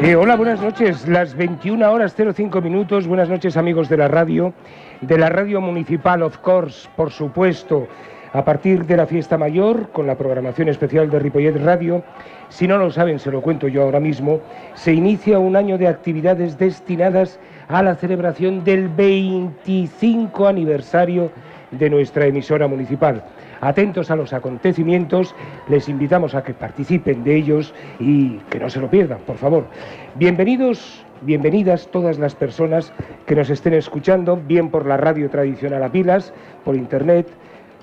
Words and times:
Eh, 0.00 0.14
hola, 0.14 0.36
buenas 0.36 0.60
noches. 0.60 1.08
Las 1.08 1.34
21 1.34 1.90
horas 1.90 2.14
05 2.14 2.60
minutos. 2.60 3.08
Buenas 3.08 3.28
noches, 3.28 3.56
amigos 3.56 3.88
de 3.88 3.96
la 3.96 4.06
radio, 4.06 4.54
de 5.00 5.18
la 5.18 5.28
radio 5.28 5.60
municipal, 5.60 6.22
of 6.22 6.38
course, 6.38 6.88
por 6.94 7.10
supuesto. 7.10 7.88
A 8.32 8.44
partir 8.44 8.86
de 8.86 8.96
la 8.96 9.06
fiesta 9.06 9.36
mayor, 9.36 9.90
con 9.90 10.06
la 10.06 10.16
programación 10.16 10.68
especial 10.68 11.10
de 11.10 11.18
Ripollet 11.18 11.56
Radio, 11.64 12.04
si 12.48 12.68
no 12.68 12.78
lo 12.78 12.92
saben, 12.92 13.18
se 13.18 13.32
lo 13.32 13.42
cuento 13.42 13.66
yo 13.66 13.82
ahora 13.82 13.98
mismo, 13.98 14.40
se 14.74 14.92
inicia 14.92 15.40
un 15.40 15.56
año 15.56 15.78
de 15.78 15.88
actividades 15.88 16.56
destinadas 16.58 17.40
a 17.66 17.82
la 17.82 17.96
celebración 17.96 18.62
del 18.62 18.88
25 18.88 20.46
aniversario 20.46 21.32
de 21.72 21.90
nuestra 21.90 22.26
emisora 22.26 22.68
municipal. 22.68 23.24
Atentos 23.60 24.10
a 24.10 24.16
los 24.16 24.32
acontecimientos, 24.32 25.34
les 25.68 25.88
invitamos 25.88 26.34
a 26.34 26.44
que 26.44 26.54
participen 26.54 27.24
de 27.24 27.36
ellos 27.36 27.74
y 27.98 28.38
que 28.50 28.60
no 28.60 28.70
se 28.70 28.80
lo 28.80 28.88
pierdan, 28.88 29.18
por 29.26 29.36
favor. 29.36 29.66
Bienvenidos, 30.14 31.04
bienvenidas 31.22 31.88
todas 31.88 32.18
las 32.18 32.36
personas 32.36 32.92
que 33.26 33.34
nos 33.34 33.50
estén 33.50 33.74
escuchando, 33.74 34.36
bien 34.36 34.70
por 34.70 34.86
la 34.86 34.96
radio 34.96 35.28
tradicional 35.28 35.82
a 35.82 35.90
pilas, 35.90 36.32
por 36.64 36.76
internet, 36.76 37.26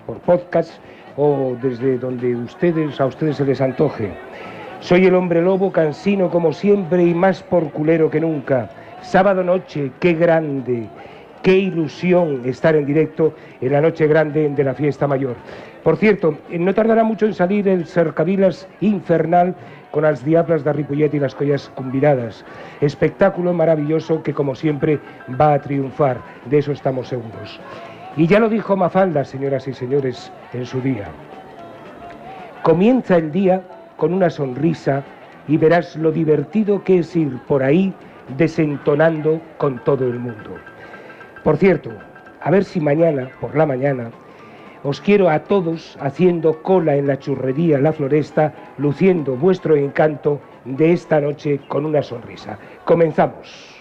por 0.05 0.19
podcast 0.19 0.71
o 1.17 1.57
desde 1.61 1.97
donde 1.97 2.35
ustedes 2.35 2.99
a 3.01 3.05
ustedes 3.05 3.35
se 3.35 3.45
les 3.45 3.59
antoje. 3.59 4.13
Soy 4.79 5.05
el 5.05 5.15
hombre 5.15 5.41
lobo, 5.41 5.71
cansino 5.71 6.29
como 6.29 6.53
siempre 6.53 7.03
y 7.03 7.13
más 7.13 7.43
por 7.43 7.71
culero 7.71 8.09
que 8.09 8.21
nunca. 8.21 8.69
Sábado 9.01 9.43
noche, 9.43 9.91
qué 9.99 10.13
grande. 10.13 10.87
Qué 11.45 11.59
ilusión 11.59 12.41
estar 12.45 12.75
en 12.75 12.87
directo 12.87 13.35
en 13.61 13.71
la 13.71 13.79
noche 13.79 14.07
grande 14.07 14.49
de 14.49 14.63
la 14.63 14.73
fiesta 14.73 15.05
mayor. 15.05 15.35
Por 15.83 15.95
cierto, 15.95 16.39
no 16.49 16.73
tardará 16.73 17.03
mucho 17.03 17.27
en 17.27 17.35
salir 17.35 17.67
el 17.67 17.85
cercavilas 17.85 18.67
infernal 18.81 19.53
con 19.91 20.01
las 20.01 20.25
diablas 20.25 20.63
de 20.63 20.73
Ripollet 20.73 21.13
y 21.13 21.19
las 21.19 21.35
collas 21.35 21.71
combinadas. 21.75 22.43
Espectáculo 22.81 23.53
maravilloso 23.53 24.23
que, 24.23 24.33
como 24.33 24.55
siempre, 24.55 24.99
va 25.39 25.53
a 25.53 25.61
triunfar. 25.61 26.17
De 26.49 26.57
eso 26.57 26.71
estamos 26.71 27.09
seguros. 27.09 27.59
Y 28.17 28.25
ya 28.25 28.39
lo 28.39 28.49
dijo 28.49 28.75
Mafalda, 28.75 29.23
señoras 29.23 29.67
y 29.67 29.73
señores, 29.75 30.31
en 30.51 30.65
su 30.65 30.81
día. 30.81 31.09
Comienza 32.63 33.17
el 33.17 33.31
día 33.31 33.61
con 33.97 34.15
una 34.15 34.31
sonrisa 34.31 35.03
y 35.47 35.57
verás 35.57 35.95
lo 35.95 36.11
divertido 36.11 36.83
que 36.83 36.97
es 36.97 37.15
ir 37.15 37.37
por 37.47 37.61
ahí 37.61 37.93
desentonando 38.35 39.39
con 39.59 39.77
todo 39.83 40.07
el 40.07 40.17
mundo. 40.17 40.57
Por 41.45 41.57
cierto, 41.57 41.91
a 42.41 42.49
ver 42.49 42.63
si 42.63 42.79
mañana, 42.79 43.29
por 43.39 43.55
la 43.55 43.67
mañana, 43.67 44.09
os 44.81 44.99
quiero 44.99 45.29
a 45.29 45.43
todos 45.43 45.95
haciendo 46.01 46.63
cola 46.63 46.95
en 46.95 47.05
la 47.05 47.19
churrería 47.19 47.77
La 47.77 47.93
Floresta, 47.93 48.51
luciendo 48.79 49.35
vuestro 49.35 49.75
encanto 49.75 50.41
de 50.63 50.91
esta 50.91 51.21
noche 51.21 51.59
con 51.67 51.85
una 51.85 52.01
sonrisa. 52.01 52.57
Comenzamos. 52.83 53.74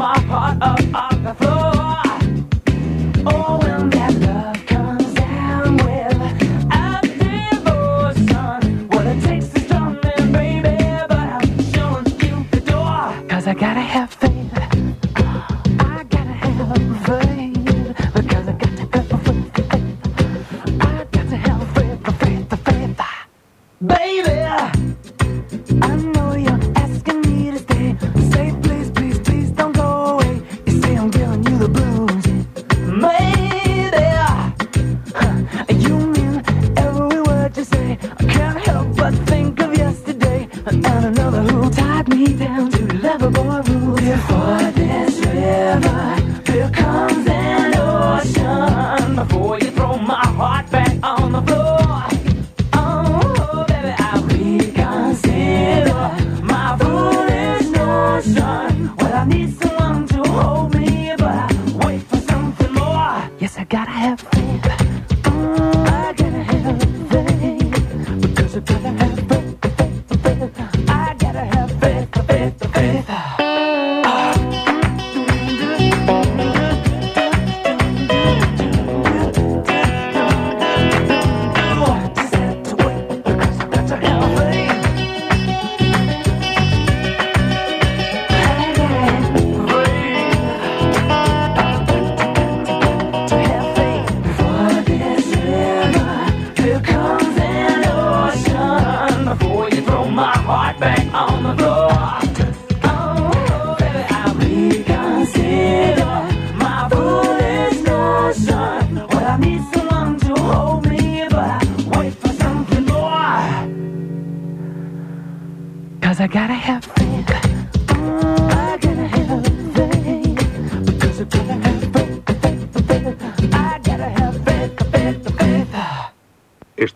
my 0.00 0.14
part 0.30 0.56
of 0.62 0.94
I 0.94 1.09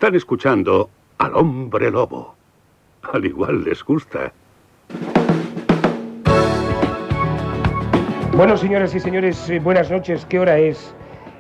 Están 0.05 0.17
escuchando 0.17 0.91
al 1.17 1.35
hombre 1.35 1.91
lobo. 1.91 2.35
Al 3.11 3.25
igual 3.25 3.65
les 3.65 3.83
gusta. 3.83 4.31
Bueno, 8.37 8.55
señoras 8.59 8.95
y 8.95 9.01
señores, 9.01 9.49
eh, 9.49 9.61
buenas 9.61 9.91
noches. 9.91 10.27
¿Qué 10.27 10.39
hora 10.39 10.59
es? 10.59 10.95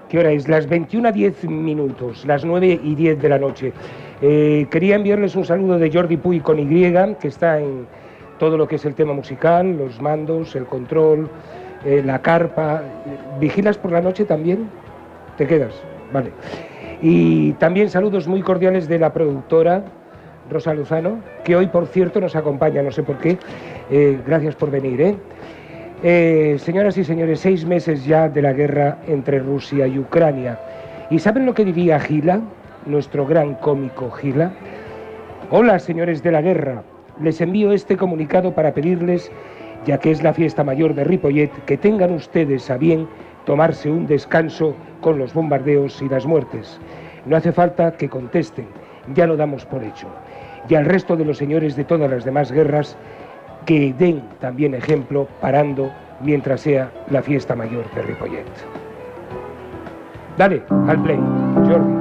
¿Qué 0.08 0.18
hora 0.18 0.32
es? 0.32 0.48
Las 0.48 0.66
21 0.66 1.08
a 1.08 1.12
10 1.12 1.44
minutos, 1.44 2.24
las 2.24 2.42
9 2.42 2.80
y 2.82 2.94
10 2.94 3.20
de 3.20 3.28
la 3.28 3.38
noche. 3.38 3.74
Eh, 4.22 4.66
quería 4.70 4.96
enviarles 4.96 5.36
un 5.36 5.44
saludo 5.44 5.78
de 5.78 5.92
Jordi 5.92 6.16
Puy 6.16 6.40
con 6.40 6.58
Y, 6.58 6.90
que 7.20 7.28
está 7.28 7.60
en 7.60 7.86
todo 8.38 8.56
lo 8.56 8.66
que 8.66 8.76
es 8.76 8.86
el 8.86 8.94
tema 8.94 9.12
musical, 9.12 9.76
los 9.76 10.00
mandos, 10.00 10.56
el 10.56 10.64
control, 10.64 11.28
eh, 11.84 12.02
la 12.02 12.22
carpa. 12.22 12.82
¿Vigilas 13.38 13.76
por 13.76 13.92
la 13.92 14.00
noche 14.00 14.24
también? 14.24 14.70
¿Te 15.36 15.46
quedas? 15.46 15.74
Vale. 16.14 16.32
Y 17.06 17.52
también 17.58 17.90
saludos 17.90 18.26
muy 18.26 18.40
cordiales 18.40 18.88
de 18.88 18.98
la 18.98 19.12
productora 19.12 19.84
Rosa 20.50 20.72
Luzano, 20.72 21.18
que 21.44 21.54
hoy, 21.54 21.66
por 21.66 21.86
cierto, 21.86 22.18
nos 22.18 22.34
acompaña, 22.34 22.82
no 22.82 22.90
sé 22.90 23.02
por 23.02 23.18
qué. 23.18 23.36
Eh, 23.90 24.18
gracias 24.26 24.54
por 24.54 24.70
venir. 24.70 24.98
¿eh? 25.02 25.14
Eh, 26.02 26.56
señoras 26.58 26.96
y 26.96 27.04
señores, 27.04 27.40
seis 27.40 27.66
meses 27.66 28.06
ya 28.06 28.30
de 28.30 28.40
la 28.40 28.54
guerra 28.54 29.00
entre 29.06 29.38
Rusia 29.38 29.86
y 29.86 29.98
Ucrania. 29.98 30.58
¿Y 31.10 31.18
saben 31.18 31.44
lo 31.44 31.52
que 31.52 31.66
diría 31.66 32.00
Gila, 32.00 32.40
nuestro 32.86 33.26
gran 33.26 33.56
cómico 33.56 34.10
Gila? 34.10 34.52
Hola, 35.50 35.80
señores 35.80 36.22
de 36.22 36.32
la 36.32 36.40
guerra. 36.40 36.84
Les 37.20 37.38
envío 37.42 37.72
este 37.72 37.98
comunicado 37.98 38.54
para 38.54 38.72
pedirles, 38.72 39.30
ya 39.84 39.98
que 39.98 40.10
es 40.10 40.22
la 40.22 40.32
fiesta 40.32 40.64
mayor 40.64 40.94
de 40.94 41.04
Ripollet, 41.04 41.50
que 41.66 41.76
tengan 41.76 42.14
ustedes 42.14 42.70
a 42.70 42.78
bien 42.78 43.06
tomarse 43.44 43.90
un 43.90 44.06
descanso 44.06 44.74
con 45.00 45.18
los 45.18 45.34
bombardeos 45.34 46.00
y 46.02 46.08
las 46.08 46.26
muertes. 46.26 46.80
No 47.26 47.36
hace 47.36 47.52
falta 47.52 47.92
que 47.92 48.08
contesten, 48.08 48.66
ya 49.14 49.26
lo 49.26 49.36
damos 49.36 49.64
por 49.66 49.82
hecho. 49.82 50.08
Y 50.68 50.74
al 50.74 50.86
resto 50.86 51.16
de 51.16 51.24
los 51.24 51.38
señores 51.38 51.76
de 51.76 51.84
todas 51.84 52.10
las 52.10 52.24
demás 52.24 52.50
guerras, 52.50 52.96
que 53.66 53.92
den 53.94 54.22
también 54.40 54.74
ejemplo 54.74 55.28
parando 55.40 55.90
mientras 56.20 56.62
sea 56.62 56.90
la 57.10 57.22
fiesta 57.22 57.54
mayor 57.54 57.84
de 57.94 58.02
Ripollet. 58.02 58.44
Dale, 60.36 60.62
al 60.88 61.02
play, 61.02 61.18
Jordi. 61.66 61.93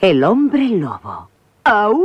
El 0.00 0.24
hombre 0.24 0.66
lobo. 0.68 1.28
¡Au! 1.64 2.00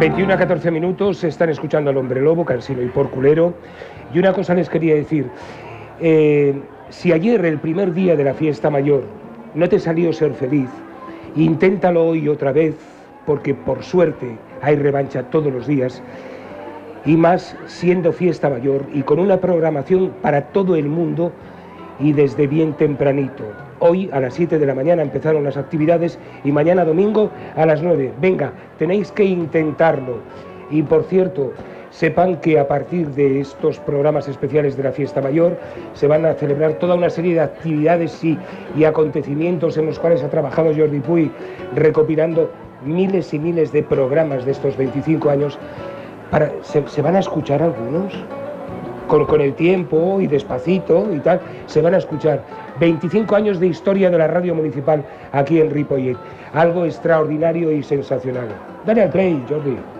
21 0.00 0.32
a 0.32 0.36
14 0.38 0.70
minutos, 0.70 1.22
están 1.24 1.50
escuchando 1.50 1.90
al 1.90 1.98
hombre 1.98 2.22
lobo, 2.22 2.46
cansino 2.46 2.80
y 2.80 2.86
porculero. 2.86 3.52
Y 4.14 4.18
una 4.18 4.32
cosa 4.32 4.54
les 4.54 4.70
quería 4.70 4.94
decir. 4.94 5.28
eh, 6.00 6.58
si 6.88 7.12
ayer, 7.12 7.44
el 7.44 7.58
primer 7.58 7.92
día 7.92 8.16
de 8.16 8.24
la 8.24 8.32
fiesta 8.32 8.70
mayor, 8.70 9.04
no 9.54 9.68
te 9.68 9.78
salió 9.78 10.12
ser 10.14 10.32
feliz 10.32 10.70
Inténtalo 11.36 12.06
hoy 12.06 12.28
otra 12.28 12.50
vez, 12.52 12.76
porque 13.26 13.52
por 13.52 13.82
suerte 13.82 14.38
hay 14.62 14.76
revancha 14.76 15.22
todos 15.24 15.52
los 15.52 15.66
días, 15.66 16.02
y 17.04 17.16
más 17.16 17.56
siendo 17.66 18.12
fiesta 18.12 18.48
mayor 18.48 18.86
y 18.92 19.02
con 19.02 19.20
una 19.20 19.36
programación 19.38 20.12
para 20.22 20.46
todo 20.46 20.76
el 20.76 20.86
mundo 20.86 21.30
y 22.00 22.12
desde 22.12 22.46
bien 22.46 22.72
tempranito. 22.74 23.44
Hoy 23.78 24.10
a 24.12 24.20
las 24.20 24.34
7 24.34 24.58
de 24.58 24.66
la 24.66 24.74
mañana 24.74 25.02
empezaron 25.02 25.44
las 25.44 25.56
actividades 25.56 26.18
y 26.44 26.52
mañana 26.52 26.84
domingo 26.84 27.30
a 27.56 27.66
las 27.66 27.82
9. 27.82 28.12
Venga, 28.20 28.52
tenéis 28.78 29.12
que 29.12 29.24
intentarlo. 29.24 30.18
Y 30.70 30.82
por 30.82 31.04
cierto, 31.04 31.52
sepan 31.90 32.36
que 32.36 32.58
a 32.58 32.68
partir 32.68 33.08
de 33.08 33.40
estos 33.40 33.78
programas 33.80 34.28
especiales 34.28 34.76
de 34.76 34.84
la 34.84 34.92
fiesta 34.92 35.20
mayor 35.20 35.58
se 35.94 36.06
van 36.06 36.24
a 36.24 36.34
celebrar 36.34 36.74
toda 36.74 36.94
una 36.94 37.10
serie 37.10 37.34
de 37.34 37.40
actividades 37.40 38.22
y, 38.24 38.38
y 38.76 38.84
acontecimientos 38.84 39.76
en 39.76 39.86
los 39.86 39.98
cuales 39.98 40.22
ha 40.22 40.30
trabajado 40.30 40.72
Jordi 40.74 41.00
Puy 41.00 41.30
recopilando 41.74 42.50
miles 42.84 43.34
y 43.34 43.38
miles 43.38 43.72
de 43.72 43.82
programas 43.82 44.44
de 44.44 44.52
estos 44.52 44.76
25 44.76 45.30
años. 45.30 45.58
Para, 46.30 46.52
¿se, 46.62 46.86
se 46.86 47.02
van 47.02 47.16
a 47.16 47.18
escuchar 47.18 47.60
algunos? 47.62 48.14
Con, 49.10 49.40
el 49.40 49.54
tiempo 49.54 50.20
y 50.20 50.26
despacito 50.26 51.12
y 51.12 51.18
tal, 51.18 51.40
se 51.66 51.82
van 51.82 51.94
a 51.94 51.98
escuchar 51.98 52.42
25 52.78 53.34
años 53.34 53.58
de 53.58 53.66
historia 53.66 54.08
de 54.08 54.18
la 54.18 54.28
radio 54.28 54.54
municipal 54.54 55.04
aquí 55.32 55.60
en 55.60 55.70
Ripollet. 55.70 56.16
Algo 56.54 56.84
extraordinario 56.84 57.72
y 57.72 57.82
sensacional. 57.82 58.48
Dale 58.86 59.02
al 59.02 59.10
play, 59.10 59.44
Jordi. 59.48 59.99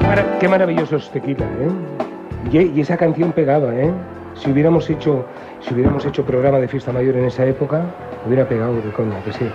Qué 0.00 0.06
mara- 0.06 0.38
Qué 0.38 0.48
maravilloso 0.48 0.96
es 0.96 1.10
tequila, 1.10 1.44
¿eh? 1.44 1.70
Y, 2.52 2.78
y 2.78 2.80
esa 2.80 2.96
canción 2.96 3.32
pegaba, 3.32 3.74
¿eh? 3.74 3.92
Si 4.34 4.50
hubiéramos 4.50 4.88
hecho, 4.90 5.24
si 5.60 5.74
hubiéramos 5.74 6.04
hecho 6.04 6.24
programa 6.24 6.58
de 6.58 6.68
fiesta 6.68 6.92
mayor 6.92 7.16
en 7.16 7.26
esa 7.26 7.46
época, 7.46 7.84
hubiera 8.26 8.48
pegado 8.48 8.74
de 8.74 8.90
coña, 8.92 9.22
que 9.24 9.32
sí. 9.32 9.46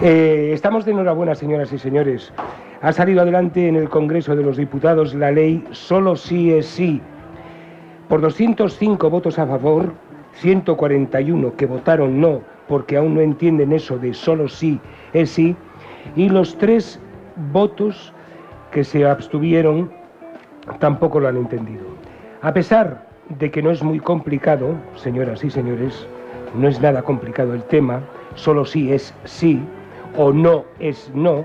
Eh, 0.00 0.52
estamos 0.54 0.84
de 0.84 0.92
enhorabuena, 0.92 1.34
señoras 1.34 1.72
y 1.72 1.78
señores. 1.78 2.32
Ha 2.82 2.92
salido 2.92 3.22
adelante 3.22 3.66
en 3.66 3.74
el 3.74 3.88
Congreso 3.88 4.36
de 4.36 4.44
los 4.44 4.56
Diputados 4.56 5.12
la 5.12 5.32
ley 5.32 5.64
Solo 5.72 6.14
sí 6.14 6.52
es 6.52 6.66
sí. 6.66 7.02
Por 8.08 8.20
205 8.20 9.10
votos 9.10 9.40
a 9.40 9.46
favor, 9.48 9.92
141 10.34 11.56
que 11.56 11.66
votaron 11.66 12.20
no 12.20 12.42
porque 12.68 12.96
aún 12.96 13.14
no 13.14 13.20
entienden 13.20 13.72
eso 13.72 13.98
de 13.98 14.14
solo 14.14 14.46
sí 14.46 14.78
es 15.12 15.30
sí, 15.30 15.56
y 16.14 16.28
los 16.28 16.56
tres 16.58 17.00
votos 17.52 18.12
que 18.70 18.84
se 18.84 19.06
abstuvieron 19.06 19.90
tampoco 20.78 21.18
lo 21.18 21.28
han 21.28 21.38
entendido. 21.38 21.97
A 22.40 22.52
pesar 22.52 23.04
de 23.40 23.50
que 23.50 23.60
no 23.62 23.72
es 23.72 23.82
muy 23.82 23.98
complicado, 23.98 24.74
señoras 24.94 25.42
y 25.42 25.50
señores, 25.50 26.06
no 26.54 26.68
es 26.68 26.80
nada 26.80 27.02
complicado 27.02 27.52
el 27.52 27.64
tema, 27.64 28.00
solo 28.36 28.64
sí 28.64 28.92
es 28.92 29.12
sí 29.24 29.60
o 30.16 30.32
no 30.32 30.64
es 30.78 31.10
no, 31.14 31.44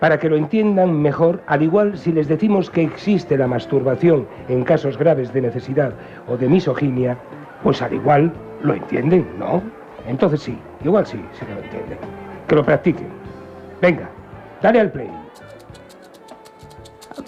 para 0.00 0.18
que 0.18 0.28
lo 0.28 0.36
entiendan 0.36 1.00
mejor, 1.00 1.40
al 1.46 1.62
igual 1.62 1.96
si 1.96 2.10
les 2.12 2.26
decimos 2.26 2.68
que 2.68 2.82
existe 2.82 3.38
la 3.38 3.46
masturbación 3.46 4.26
en 4.48 4.64
casos 4.64 4.98
graves 4.98 5.32
de 5.32 5.42
necesidad 5.42 5.92
o 6.26 6.36
de 6.36 6.48
misoginia, 6.48 7.16
pues 7.62 7.80
al 7.80 7.94
igual 7.94 8.32
lo 8.62 8.74
entienden, 8.74 9.24
¿no? 9.38 9.62
Entonces 10.08 10.40
sí, 10.40 10.58
igual 10.84 11.06
sí, 11.06 11.24
que 11.38 11.54
lo 11.54 11.60
entienden. 11.60 11.98
Que 12.48 12.56
lo 12.56 12.64
practiquen. 12.64 13.08
Venga, 13.80 14.08
dale 14.62 14.80
al 14.80 14.90
play. 14.90 15.10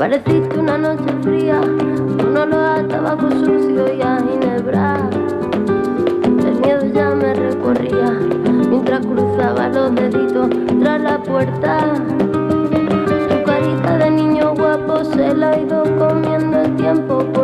Pareciste 0.00 0.59
una 0.59 0.78
noche 0.78 1.12
fría, 1.21 1.61
uno 1.61 2.47
lo 2.47 2.59
a 2.59 2.83
tabaco 2.88 3.30
sucio 3.33 3.95
y 3.95 4.00
a 4.00 4.16
ginebra. 4.19 4.97
El 6.25 6.59
miedo 6.59 6.87
ya 6.95 7.11
me 7.11 7.35
recorría 7.35 8.19
mientras 8.71 9.04
cruzaba 9.04 9.69
los 9.69 9.95
deditos 9.95 10.49
tras 10.80 11.02
la 11.02 11.23
puerta. 11.23 11.92
Tu 13.28 13.42
carita 13.45 13.99
de 13.99 14.11
niño 14.11 14.54
guapo 14.54 15.04
se 15.04 15.35
la 15.35 15.50
ha 15.50 15.61
ido 15.61 15.83
comiendo 15.99 16.62
el 16.62 16.76
tiempo. 16.76 17.39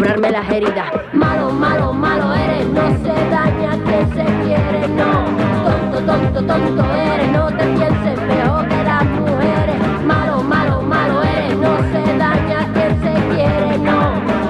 Cobrarme 0.00 0.30
las 0.30 0.50
heridas. 0.50 0.86
Malo, 1.12 1.50
malo, 1.52 1.92
malo 1.92 2.32
eres, 2.32 2.66
no 2.68 2.88
se 3.04 3.12
daña 3.28 3.72
quien 3.84 4.08
se 4.14 4.24
quiere, 4.44 4.88
no. 4.88 5.24
Tonto, 5.62 5.98
tonto, 6.06 6.42
tonto 6.42 6.84
eres, 6.94 7.30
no 7.32 7.48
te 7.48 7.64
pienses 7.76 8.18
mejor 8.22 8.66
que 8.66 8.82
las 8.82 9.04
mujeres. 9.04 9.76
Malo, 10.06 10.42
malo, 10.42 10.80
malo 10.80 11.22
eres, 11.22 11.54
no 11.58 11.76
se 11.92 12.16
daña 12.16 12.66
quien 12.72 12.92
se 13.02 13.12
quiere, 13.34 13.78
no. 13.78 14.00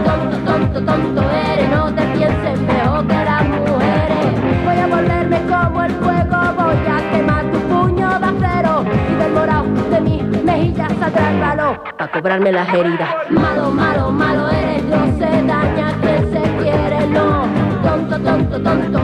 Tonto, 0.05 0.37
tonto, 0.47 0.85
tonto 0.85 1.23
eres, 1.31 1.69
no 1.71 1.95
te 1.95 2.03
pienses 2.17 2.61
mejor 2.61 3.07
que 3.09 3.25
las 3.25 3.45
mujeres. 3.49 4.27
Voy 4.65 4.79
a 4.79 4.87
volverme 4.87 5.41
como 5.51 5.83
el 5.83 5.93
fuego, 5.95 6.39
voy 6.59 6.87
a 6.87 7.11
quemar 7.11 7.45
tu 7.51 7.59
puño 7.59 8.09
de 8.21 8.27
acero 8.27 8.85
y 9.11 9.15
del 9.17 9.33
morado 9.33 9.67
de 9.91 10.01
mis 10.01 10.23
mejillas 10.45 10.93
el 10.93 11.41
balón 11.41 11.81
para 11.99 12.13
cobrarme 12.13 12.53
las 12.53 12.73
heridas. 12.73 13.11
Malo, 13.31 13.71
malo, 13.71 14.11
malo 14.11 14.49
eres, 14.49 14.80
Tonto, 18.63 19.00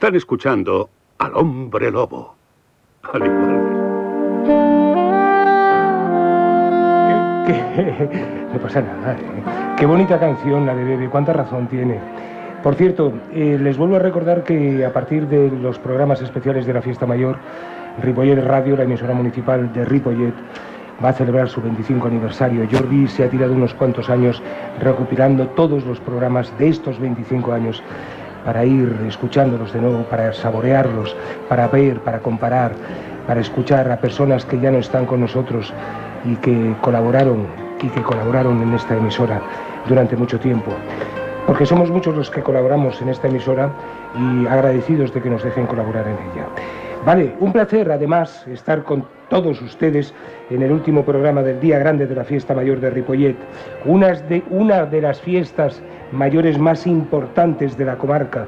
Están 0.00 0.16
escuchando 0.16 0.88
al 1.18 1.36
hombre 1.36 1.90
lobo. 1.90 2.34
Al 3.02 3.22
igual. 3.22 3.60
Que- 7.46 8.18
no 8.50 8.58
pasa 8.60 8.80
nada. 8.80 9.12
¿eh? 9.12 9.76
Qué 9.76 9.84
bonita 9.84 10.18
canción 10.18 10.64
la 10.64 10.74
de 10.74 10.84
Bebe, 10.84 11.10
cuánta 11.10 11.34
razón 11.34 11.66
tiene. 11.66 11.98
Por 12.62 12.76
cierto, 12.76 13.12
eh, 13.34 13.58
les 13.60 13.76
vuelvo 13.76 13.96
a 13.96 13.98
recordar 13.98 14.42
que 14.42 14.86
a 14.86 14.90
partir 14.94 15.26
de 15.28 15.50
los 15.50 15.78
programas 15.78 16.22
especiales 16.22 16.64
de 16.64 16.72
la 16.72 16.80
Fiesta 16.80 17.04
Mayor, 17.04 17.36
Ripollet 18.02 18.42
Radio, 18.42 18.78
la 18.78 18.84
emisora 18.84 19.12
municipal 19.12 19.70
de 19.74 19.84
Ripollet, 19.84 20.32
va 21.04 21.10
a 21.10 21.12
celebrar 21.12 21.50
su 21.50 21.60
25 21.60 22.06
aniversario. 22.06 22.66
Jordi 22.72 23.06
se 23.06 23.22
ha 23.24 23.28
tirado 23.28 23.52
unos 23.52 23.74
cuantos 23.74 24.08
años 24.08 24.42
recopilando 24.80 25.46
todos 25.48 25.84
los 25.84 26.00
programas 26.00 26.50
de 26.58 26.68
estos 26.70 26.98
25 26.98 27.52
años 27.52 27.82
para 28.44 28.64
ir 28.64 28.96
escuchándolos 29.06 29.72
de 29.72 29.80
nuevo, 29.80 30.02
para 30.04 30.32
saborearlos, 30.32 31.16
para 31.48 31.68
ver, 31.68 32.00
para 32.00 32.20
comparar, 32.20 32.72
para 33.26 33.40
escuchar 33.40 33.90
a 33.90 33.96
personas 34.00 34.44
que 34.44 34.58
ya 34.60 34.70
no 34.70 34.78
están 34.78 35.06
con 35.06 35.20
nosotros 35.20 35.72
y 36.24 36.36
que 36.36 36.74
colaboraron 36.80 37.46
y 37.82 37.88
que 37.88 38.02
colaboraron 38.02 38.60
en 38.62 38.74
esta 38.74 38.96
emisora 38.96 39.40
durante 39.88 40.16
mucho 40.16 40.38
tiempo. 40.38 40.72
Porque 41.46 41.66
somos 41.66 41.90
muchos 41.90 42.14
los 42.14 42.30
que 42.30 42.42
colaboramos 42.42 43.00
en 43.00 43.08
esta 43.08 43.28
emisora 43.28 43.70
y 44.14 44.46
agradecidos 44.46 45.12
de 45.14 45.22
que 45.22 45.30
nos 45.30 45.42
dejen 45.42 45.66
colaborar 45.66 46.06
en 46.06 46.14
ella. 46.14 46.46
Vale, 47.04 47.32
un 47.40 47.50
placer 47.50 47.90
además 47.90 48.46
estar 48.46 48.82
con 48.82 49.06
todos 49.30 49.62
ustedes 49.62 50.12
en 50.50 50.62
el 50.62 50.70
último 50.70 51.02
programa 51.02 51.42
del 51.42 51.58
Día 51.58 51.78
Grande 51.78 52.06
de 52.06 52.14
la 52.14 52.24
Fiesta 52.24 52.52
Mayor 52.52 52.78
de 52.78 52.90
Ripollet, 52.90 53.36
unas 53.86 54.28
de, 54.28 54.42
una 54.50 54.84
de 54.84 55.00
las 55.00 55.18
fiestas 55.18 55.80
mayores 56.12 56.58
más 56.58 56.86
importantes 56.86 57.78
de 57.78 57.86
la 57.86 57.96
comarca, 57.96 58.44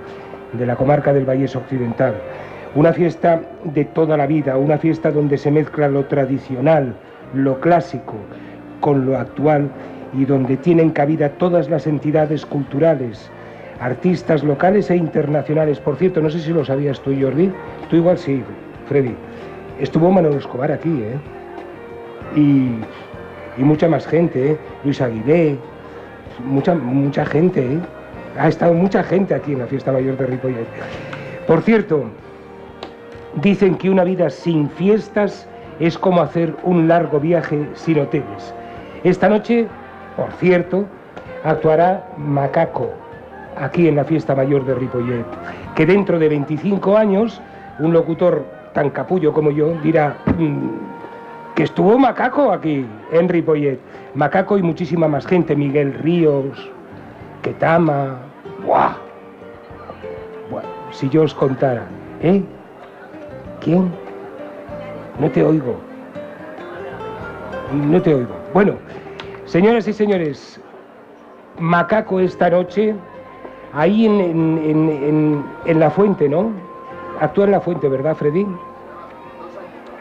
de 0.53 0.67
la 0.67 0.77
comarca 0.77 1.15
del 1.15 1.25
Vallés 1.25 1.57
Occidental. 1.57 2.15
Una 2.75 2.93
fiesta 2.93 3.41
de 3.65 3.87
toda 3.87 4.19
la 4.19 4.27
vida, 4.27 4.59
una 4.59 4.77
fiesta 4.77 5.11
donde 5.11 5.39
se 5.39 5.51
mezcla 5.51 5.89
lo 5.89 6.05
tradicional, 6.05 6.95
lo 7.33 7.59
clásico, 7.59 8.17
con 8.81 9.07
lo 9.07 9.17
actual 9.17 9.71
y 10.13 10.27
donde 10.27 10.59
tienen 10.59 10.91
cabida 10.91 11.31
todas 11.31 11.71
las 11.71 11.87
entidades 11.87 12.45
culturales, 12.45 13.31
artistas 13.83 14.45
locales 14.45 14.91
e 14.91 14.97
internacionales. 14.97 15.81
Por 15.81 15.97
cierto, 15.97 16.21
no 16.21 16.31
sé 16.31 16.39
si 16.39 16.53
lo 16.53 16.65
sabías 16.65 17.01
tú, 17.01 17.13
Jordi. 17.21 17.53
Tú 17.91 17.97
igual 17.97 18.17
sí, 18.17 18.43
Freddy. 18.87 19.15
Estuvo 19.81 20.11
Manolo 20.11 20.37
Escobar 20.37 20.71
aquí, 20.71 21.03
¿eh? 21.03 21.19
Y, 22.37 23.61
mucha 23.61 23.89
más 23.89 24.07
gente, 24.07 24.53
¿eh? 24.53 24.59
Luis 24.85 25.01
Aguilé, 25.01 25.59
mucha, 26.45 26.75
mucha 26.75 27.27
gente, 27.27 27.61
¿eh? 27.61 27.79
Ha 28.39 28.49
estado 28.49 28.73
mucha 28.73 29.03
gente 29.03 29.35
aquí 29.35 29.53
en 29.53 29.59
la 29.59 29.67
fiesta 29.67 29.93
mayor 29.93 30.17
de 30.17 30.27
Ripollet. 30.27 30.67
Por 31.47 31.61
cierto, 31.63 32.05
dicen 33.43 33.75
que 33.75 33.91
una 33.91 34.05
vida 34.05 34.31
sin 34.31 34.71
fiestas 34.71 35.49
es 35.81 35.99
como 35.99 36.23
hacer 36.23 36.55
un 36.63 36.87
largo 36.87 37.19
viaje 37.19 37.69
sin 37.75 37.99
hoteles. 37.99 38.55
Esta 39.03 39.29
noche, 39.29 39.67
por 40.17 40.31
cierto, 40.35 40.87
actuará 41.45 42.09
Macaco, 42.17 42.91
aquí 43.59 43.89
en 43.89 43.97
la 43.97 44.05
fiesta 44.05 44.35
mayor 44.35 44.65
de 44.65 44.75
Ripollet. 44.75 45.25
Que 45.75 45.87
dentro 45.87 46.19
de 46.19 46.29
25 46.29 46.97
años, 46.97 47.41
un 47.79 47.93
locutor 47.93 48.45
tan 48.73 48.91
capullo 48.91 49.33
como 49.33 49.51
yo 49.51 49.75
dirá 49.83 50.17
"Mm, 50.39 50.69
que 51.55 51.65
estuvo 51.65 51.99
Macaco 51.99 52.51
aquí 52.53 52.87
en 53.13 53.29
Ripollet. 53.29 53.79
Macaco 54.15 54.57
y 54.59 54.63
muchísima 54.63 55.09
más 55.09 55.27
gente, 55.27 55.55
Miguel 55.55 55.95
Ríos, 55.95 56.71
Ketama. 57.43 58.19
¡Buah! 58.65 58.93
Bueno, 60.51 60.69
si 60.91 61.09
yo 61.09 61.23
os 61.23 61.35
contara, 61.35 61.83
¿eh? 62.23 62.43
¿Quién? 63.61 63.91
No 65.19 65.31
te 65.31 65.43
oigo. 65.43 65.77
No 67.73 68.01
te 68.01 68.15
oigo. 68.15 68.35
Bueno, 68.55 68.75
señoras 69.45 69.87
y 69.89 69.93
señores, 69.93 70.61
Macaco 71.59 72.21
esta 72.21 72.51
noche, 72.51 72.95
ahí 73.75 74.07
en, 74.07 74.21
en- 74.21 74.59
en- 74.65 75.45
en- 75.67 75.81
la 75.81 75.91
fuente, 75.91 76.29
¿no? 76.29 76.51
Actúa 77.21 77.45
en 77.45 77.51
la 77.53 77.61
fuente, 77.61 77.89
¿verdad, 77.89 78.15
Freddy? 78.17 78.47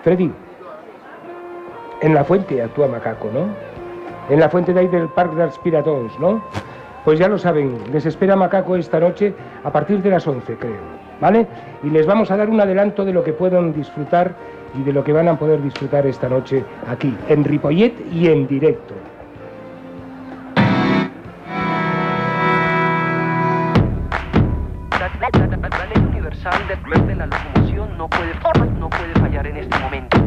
Freddy. 0.03 0.31
En 2.01 2.13
la 2.15 2.23
fuente 2.23 2.61
actúa 2.61 2.87
Macaco, 2.87 3.29
¿no? 3.33 3.45
En 4.33 4.39
la 4.39 4.49
fuente 4.49 4.73
de 4.73 4.79
ahí 4.81 4.87
del 4.87 5.07
Parque 5.09 5.35
dels 5.35 5.57
Piratons, 5.59 6.19
¿no? 6.19 6.41
Pues 7.05 7.19
ya 7.19 7.27
lo 7.27 7.37
saben, 7.37 7.77
les 7.91 8.05
espera 8.05 8.35
Macaco 8.35 8.75
esta 8.75 8.99
noche 8.99 9.33
a 9.63 9.71
partir 9.71 10.01
de 10.01 10.09
las 10.11 10.27
11, 10.27 10.55
creo, 10.57 10.77
¿vale? 11.19 11.47
Y 11.83 11.89
les 11.89 12.05
vamos 12.05 12.29
a 12.31 12.37
dar 12.37 12.49
un 12.49 12.59
adelanto 12.61 13.03
de 13.05 13.13
lo 13.13 13.23
que 13.23 13.33
puedan 13.33 13.73
disfrutar 13.73 14.33
y 14.79 14.83
de 14.83 14.93
lo 14.93 15.03
que 15.03 15.11
van 15.13 15.27
a 15.27 15.37
poder 15.37 15.61
disfrutar 15.61 16.05
esta 16.07 16.29
noche 16.29 16.63
aquí, 16.87 17.15
en 17.27 17.43
Ripollet 17.43 17.93
y 18.11 18.27
en 18.27 18.47
directo. 18.47 18.93
No 28.01 28.09
puede, 28.09 28.33
no 28.79 28.89
puede 28.89 29.13
fallar 29.13 29.45
en 29.45 29.57
este 29.57 29.77
momento. 29.77 30.17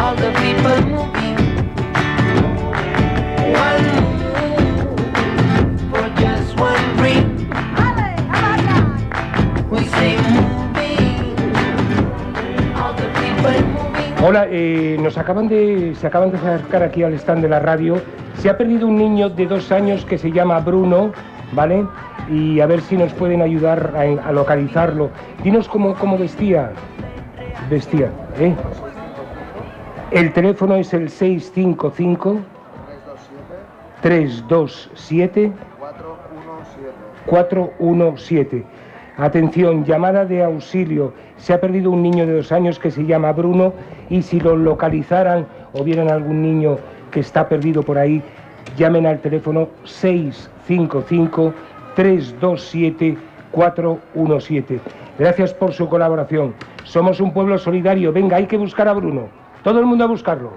all 0.00 0.16
the 0.16 0.32
people 0.40 0.80
moving. 0.86 1.36
One 3.52 3.84
move 3.94 4.96
for 5.90 6.08
just 6.16 6.56
one 6.58 6.96
dream. 6.96 7.24
We 9.70 9.84
say 9.84 10.16
moving, 10.32 11.36
all 12.74 12.94
the 12.94 13.08
people 13.20 13.60
moving. 13.68 14.24
Hola, 14.24 14.46
eh, 14.48 14.96
nos 14.98 15.18
acaban 15.18 15.48
de, 15.48 15.94
se 15.94 16.06
acaban 16.06 16.30
de 16.30 16.38
acercar 16.38 16.82
aquí 16.82 17.02
al 17.02 17.12
stand 17.18 17.42
de 17.42 17.50
la 17.50 17.60
radio. 17.60 18.00
Se 18.44 18.50
ha 18.50 18.58
perdido 18.58 18.86
un 18.88 18.98
niño 18.98 19.30
de 19.30 19.46
dos 19.46 19.72
años 19.72 20.04
que 20.04 20.18
se 20.18 20.30
llama 20.30 20.60
Bruno, 20.60 21.12
¿vale? 21.52 21.86
Y 22.28 22.60
a 22.60 22.66
ver 22.66 22.82
si 22.82 22.94
nos 22.94 23.10
pueden 23.14 23.40
ayudar 23.40 23.94
a, 23.96 24.32
localizarlo. 24.32 25.08
Dinos 25.42 25.66
cómo, 25.66 25.94
cómo 25.94 26.18
vestía. 26.18 26.70
Vestía, 27.70 28.10
¿eh? 28.38 28.54
El 30.10 30.30
teléfono 30.34 30.74
es 30.74 30.92
el 30.92 31.08
655 31.08 32.36
327 34.02 35.50
417. 37.24 38.66
Atención, 39.16 39.86
llamada 39.86 40.26
de 40.26 40.44
auxilio. 40.44 41.14
Se 41.38 41.54
ha 41.54 41.62
perdido 41.62 41.90
un 41.90 42.02
niño 42.02 42.26
de 42.26 42.34
dos 42.34 42.52
años 42.52 42.78
que 42.78 42.90
se 42.90 43.06
llama 43.06 43.32
Bruno 43.32 43.72
y 44.10 44.20
si 44.20 44.38
lo 44.38 44.54
localizaran 44.54 45.46
o 45.72 45.82
vieran 45.82 46.10
algún 46.10 46.42
niño 46.42 46.76
que 47.14 47.20
está 47.20 47.48
perdido 47.48 47.82
por 47.84 47.96
ahí, 47.96 48.20
llamen 48.76 49.06
al 49.06 49.20
teléfono 49.20 49.68
655 49.84 51.54
327 51.94 53.16
417. 53.52 54.80
Gracias 55.16 55.54
por 55.54 55.72
su 55.72 55.88
colaboración. 55.88 56.54
Somos 56.82 57.20
un 57.20 57.32
pueblo 57.32 57.56
solidario. 57.56 58.12
Venga, 58.12 58.36
hay 58.36 58.46
que 58.46 58.56
buscar 58.56 58.88
a 58.88 58.92
Bruno. 58.94 59.28
Todo 59.62 59.78
el 59.78 59.86
mundo 59.86 60.02
a 60.04 60.08
buscarlo. 60.08 60.54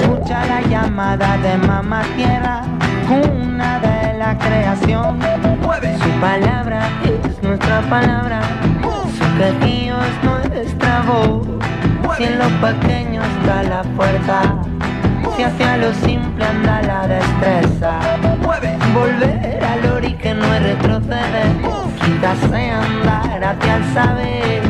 Escucha 0.00 0.46
la 0.46 0.62
llamada 0.62 1.36
de 1.38 1.58
mamá 1.66 2.02
tierra, 2.16 2.39
es 7.90 8.06
palabra, 8.06 8.40
su 9.18 9.24
quejío 9.36 9.96
es 10.00 10.24
nuestra 10.24 11.02
voz. 11.02 11.46
Si 12.16 12.24
en 12.24 12.38
lo 12.38 12.48
pequeño 12.60 13.22
está 13.22 13.62
la 13.62 13.84
fuerza, 13.96 14.42
si 15.36 15.42
hacia 15.42 15.76
lo 15.78 15.92
simple 15.94 16.44
anda 16.44 16.82
la 16.82 17.08
destreza. 17.08 17.98
Volver 18.94 19.64
al 19.64 19.92
ori 19.92 20.14
que 20.14 20.34
no 20.34 20.44
es 20.54 20.62
retroceder, 20.62 21.48
quizás 22.04 22.42
andar 22.44 23.44
hacia 23.44 23.76
el 23.76 23.94
saber. 23.94 24.69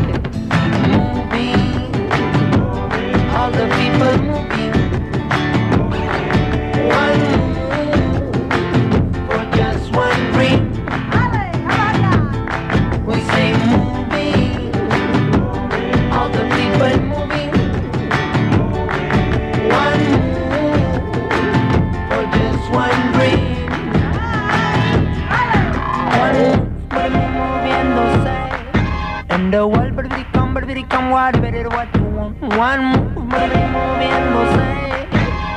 What, 31.20 31.42
better 31.42 31.68
what 31.68 31.94
you 31.96 32.04
want. 32.16 32.40
One 32.56 32.80
move, 32.92 33.28
but 33.28 33.50
it 33.52 33.68
moviéndose. 33.74 34.68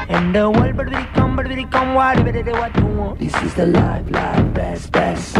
And 0.10 0.36
the 0.36 0.50
world, 0.50 0.76
but 0.76 0.92
it 0.92 1.08
come, 1.14 1.38
but 1.38 1.50
it 1.50 1.72
come, 1.72 1.94
what, 1.94 2.18
better 2.26 2.52
what 2.52 2.76
you 2.76 2.86
want. 2.86 3.20
This 3.20 3.36
is 3.44 3.54
the 3.54 3.68
life, 3.68 4.06
life, 4.12 4.54
best, 4.54 4.92
best. 4.92 5.38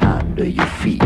Under 0.00 0.48
your 0.48 0.70
feet. 0.80 1.02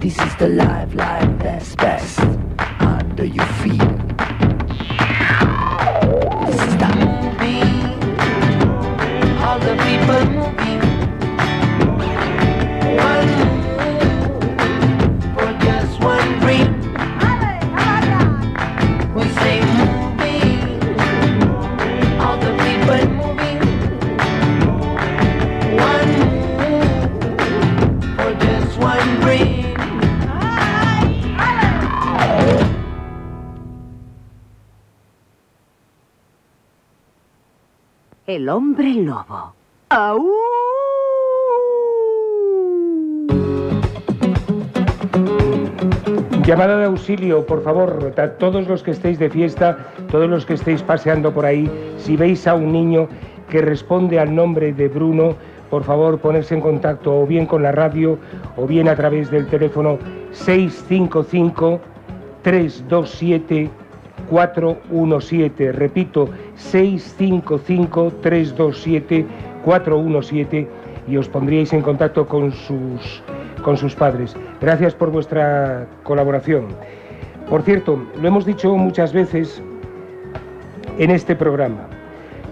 This 0.00 0.18
is 0.26 0.34
the 0.36 0.48
life, 0.48 0.94
life, 0.94 1.38
best, 1.38 1.76
best. 1.76 2.20
Under 2.80 3.26
your 3.26 3.50
feet. 3.60 3.97
El 38.38 38.48
hombre 38.50 38.94
lobo. 38.94 39.52
Llamada 46.46 46.78
de 46.78 46.84
auxilio, 46.84 47.44
por 47.44 47.64
favor, 47.64 48.14
a 48.16 48.28
todos 48.38 48.68
los 48.68 48.84
que 48.84 48.92
estéis 48.92 49.18
de 49.18 49.28
fiesta, 49.28 49.78
todos 50.12 50.30
los 50.30 50.46
que 50.46 50.54
estéis 50.54 50.84
paseando 50.84 51.34
por 51.34 51.46
ahí, 51.46 51.68
si 51.98 52.16
veis 52.16 52.46
a 52.46 52.54
un 52.54 52.72
niño 52.72 53.08
que 53.50 53.60
responde 53.60 54.20
al 54.20 54.32
nombre 54.32 54.72
de 54.72 54.86
Bruno, 54.86 55.34
por 55.68 55.82
favor 55.82 56.20
ponerse 56.20 56.54
en 56.54 56.60
contacto 56.60 57.22
o 57.22 57.26
bien 57.26 57.44
con 57.44 57.64
la 57.64 57.72
radio 57.72 58.20
o 58.56 58.68
bien 58.68 58.86
a 58.86 58.94
través 58.94 59.32
del 59.32 59.48
teléfono 59.48 59.98
655 60.30 61.80
327 62.42 63.87
417. 64.30 65.72
Repito, 65.72 66.28
655 66.56 68.12
327 68.20 69.26
417 69.64 70.68
y 71.08 71.16
os 71.16 71.28
pondríais 71.28 71.72
en 71.72 71.82
contacto 71.82 72.26
con 72.26 72.52
sus 72.52 73.22
con 73.62 73.76
sus 73.76 73.94
padres. 73.94 74.36
Gracias 74.60 74.94
por 74.94 75.10
vuestra 75.10 75.86
colaboración. 76.04 76.68
Por 77.48 77.62
cierto, 77.62 77.98
lo 78.20 78.28
hemos 78.28 78.44
dicho 78.44 78.76
muchas 78.76 79.12
veces, 79.12 79.62
en 80.98 81.10
este 81.10 81.34
programa. 81.34 81.86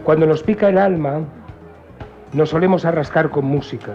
Cuando 0.04 0.26
nos 0.26 0.42
pica 0.42 0.68
el 0.68 0.78
alma, 0.78 1.20
nos 2.32 2.50
solemos 2.50 2.84
arrascar 2.84 3.30
con 3.30 3.44
música. 3.44 3.92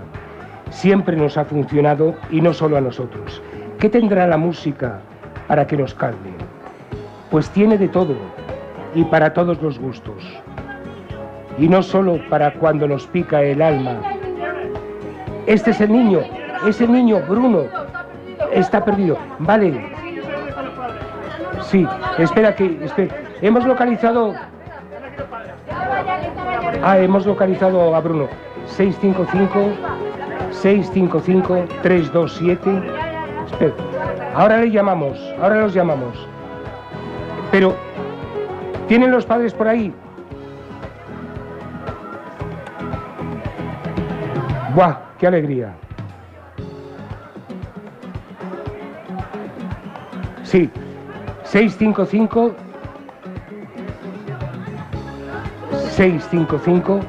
Siempre 0.70 1.16
nos 1.16 1.38
ha 1.38 1.46
funcionado 1.46 2.16
y 2.30 2.42
no 2.42 2.54
solo 2.54 2.78
a 2.78 2.82
nosotros. 2.82 3.42
¿Qué 3.80 3.90
tendrá 3.90 4.28
la 4.28 4.38
música 4.38 5.00
para 5.48 5.66
que 5.66 5.78
nos 5.78 5.94
calme? 5.94 6.41
Pues 7.32 7.50
tiene 7.50 7.78
de 7.78 7.88
todo 7.88 8.14
y 8.94 9.06
para 9.06 9.34
todos 9.34 9.62
los 9.62 9.80
gustos. 9.80 10.22
Y 11.58 11.70
no 11.70 11.82
solo 11.82 12.20
para 12.30 12.54
cuando 12.54 12.88
nos 12.88 13.08
pica 13.08 13.42
el 13.42 13.62
alma. 13.62 14.02
Este 15.48 15.72
es 15.72 15.80
el 15.80 15.92
niño, 15.92 16.20
ese 16.68 16.88
niño, 16.88 17.22
Bruno, 17.28 17.64
está 18.52 18.84
perdido. 18.84 19.18
Vale. 19.40 19.92
Sí, 21.62 21.88
espera 22.18 22.54
que, 22.54 22.84
espera. 22.84 23.16
Hemos 23.42 23.66
localizado... 23.66 24.34
Ah, 26.84 27.00
hemos 27.00 27.26
localizado 27.26 27.96
a 27.96 28.00
Bruno. 28.02 28.28
655 28.66 29.60
655 30.52 31.66
327 31.82 32.84
Espera. 33.46 33.74
Ahora 34.36 34.58
le 34.60 34.72
llamamos, 34.72 35.18
ahora 35.42 35.62
los 35.62 35.74
llamamos. 35.74 36.28
Pero, 37.52 37.76
¿tienen 38.88 39.12
los 39.12 39.26
padres 39.26 39.54
por 39.54 39.68
ahí? 39.68 39.94
¡Buah! 44.74 44.96
¡Qué 45.20 45.28
alegría! 45.28 45.74
Sí, 50.44 50.70
655 51.44 52.54
655 55.90 57.00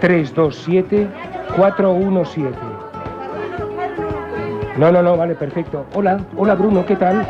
327 0.00 1.08
417. 1.56 2.56
No, 4.76 4.92
no, 4.92 5.02
no, 5.02 5.16
vale, 5.16 5.34
perfecto. 5.34 5.84
Hola, 5.94 6.20
hola 6.36 6.54
Bruno, 6.54 6.86
¿qué 6.86 6.96
tal? 6.96 7.26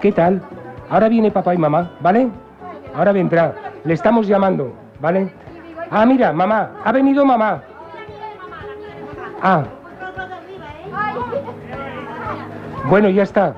¿Qué 0.00 0.12
tal? 0.12 0.42
Ahora 0.90 1.08
viene 1.08 1.30
papá 1.30 1.54
y 1.54 1.58
mamá, 1.58 1.90
¿vale? 2.00 2.28
Ahora 2.94 3.12
vendrá. 3.12 3.54
Le 3.84 3.94
estamos 3.94 4.26
llamando, 4.26 4.72
¿vale? 5.00 5.32
Ah, 5.90 6.06
mira, 6.06 6.32
mamá, 6.32 6.70
ha 6.84 6.92
venido 6.92 7.24
mamá. 7.24 7.62
Ah. 9.42 9.64
Bueno, 12.88 13.10
ya 13.10 13.22
está. 13.22 13.54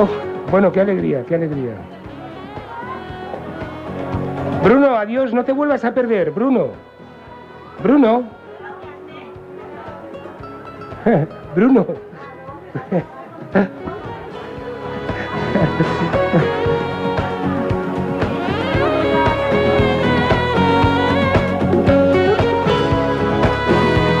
Uf, 0.00 0.10
bueno, 0.50 0.72
qué 0.72 0.80
alegría, 0.80 1.24
qué 1.26 1.34
alegría. 1.34 1.74
Bruno, 4.62 4.96
adiós, 4.96 5.34
no 5.34 5.44
te 5.44 5.52
vuelvas 5.52 5.84
a 5.84 5.92
perder, 5.92 6.30
Bruno. 6.30 6.68
Bruno. 7.82 8.43
Bruno. 11.54 11.86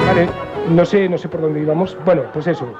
Vale, 0.06 0.28
no 0.68 0.84
sé, 0.84 1.08
no 1.08 1.16
sé 1.16 1.28
por 1.28 1.40
dónde 1.40 1.60
íbamos. 1.60 1.96
Bueno, 2.04 2.22
pues 2.32 2.46
eso, 2.46 2.74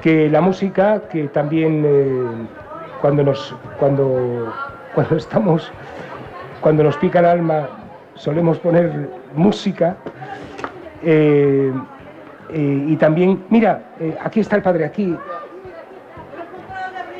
que 0.00 0.28
la 0.30 0.40
música, 0.40 1.02
que 1.10 1.24
también 1.28 1.82
eh, 1.84 2.46
cuando 3.00 3.24
nos, 3.24 3.54
cuando, 3.78 4.52
cuando 4.94 5.16
estamos, 5.16 5.70
cuando 6.60 6.84
nos 6.84 6.96
pica 6.96 7.18
el 7.18 7.26
alma, 7.26 7.68
solemos 8.14 8.58
poner 8.58 9.10
música. 9.34 9.96
eh, 11.02 11.72
eh, 12.52 12.84
y 12.88 12.96
también, 12.96 13.44
mira, 13.48 13.82
eh, 13.98 14.14
aquí 14.20 14.40
está 14.40 14.56
el 14.56 14.62
padre, 14.62 14.84
aquí. 14.84 15.16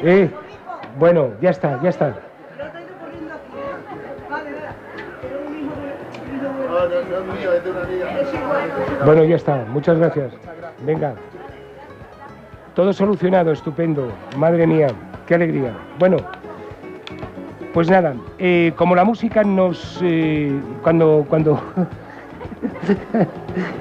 Eh, 0.02 0.28
bueno, 0.98 1.30
ya 1.40 1.50
está, 1.50 1.80
ya 1.82 1.88
está. 1.88 2.14
Bueno, 9.06 9.24
ya 9.24 9.36
está. 9.36 9.64
Muchas 9.68 9.98
gracias. 9.98 10.32
Venga. 10.84 11.14
Todo 12.74 12.92
solucionado, 12.92 13.52
estupendo. 13.52 14.12
Madre 14.36 14.66
mía, 14.66 14.88
qué 15.26 15.34
alegría. 15.34 15.72
Bueno, 15.98 16.18
pues 17.72 17.88
nada, 17.88 18.14
como 18.76 18.94
la 18.94 19.04
música 19.04 19.42
nos... 19.44 20.02
cuando... 20.82 21.24
cuando... 21.28 21.62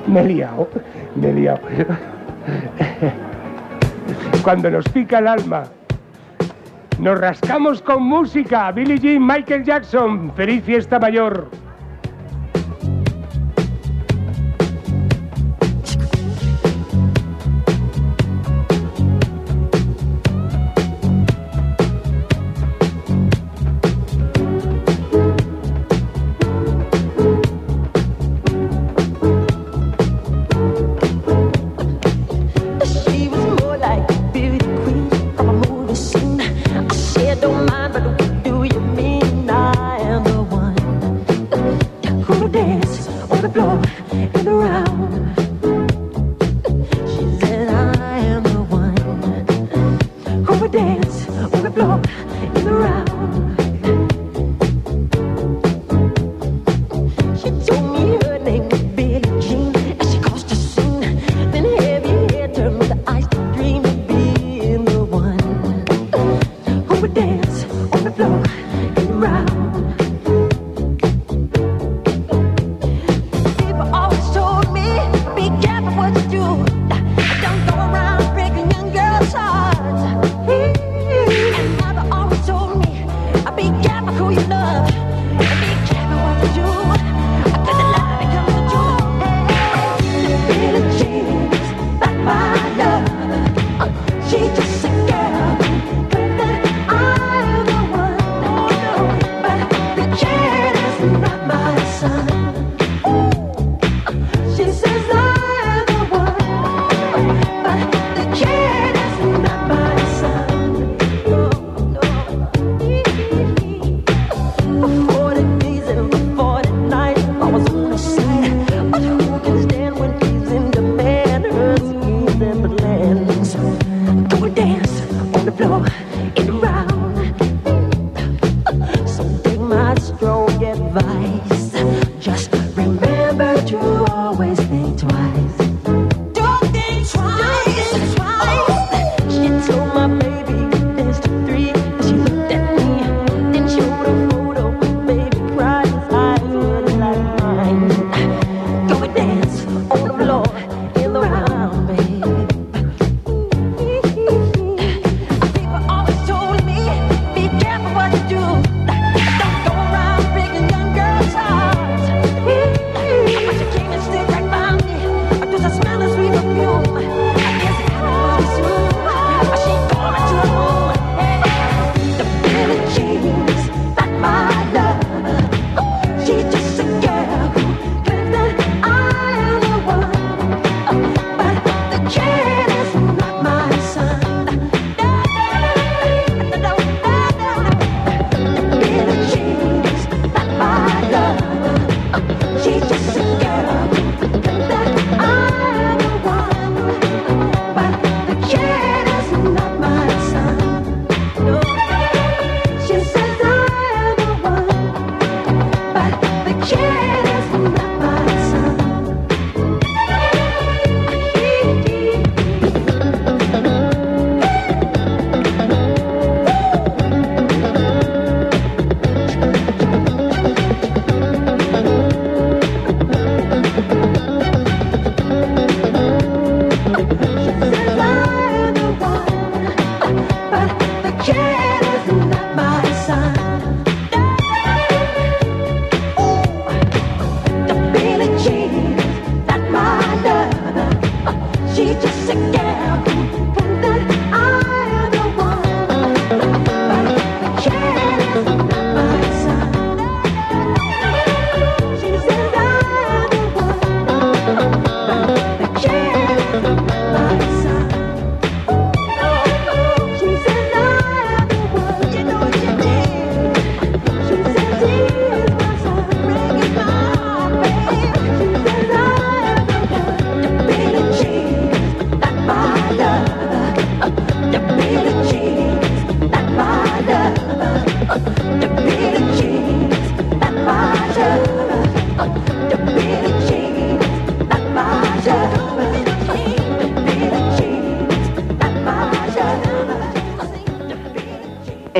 me 0.07 0.21
he 0.21 0.23
liado, 0.25 0.69
me 1.15 1.29
he 1.29 1.33
liado. 1.33 1.61
cuando 4.43 4.69
nos 4.69 4.87
pica 4.89 5.19
el 5.19 5.27
alma, 5.27 5.63
nos 6.99 7.19
rascamos 7.19 7.81
con 7.81 8.03
música. 8.03 8.71
Billie 8.71 8.99
Jean, 8.99 9.25
Michael 9.25 9.63
Jackson, 9.63 10.31
feliz 10.35 10.63
fiesta 10.63 10.99
mayor. 10.99 11.49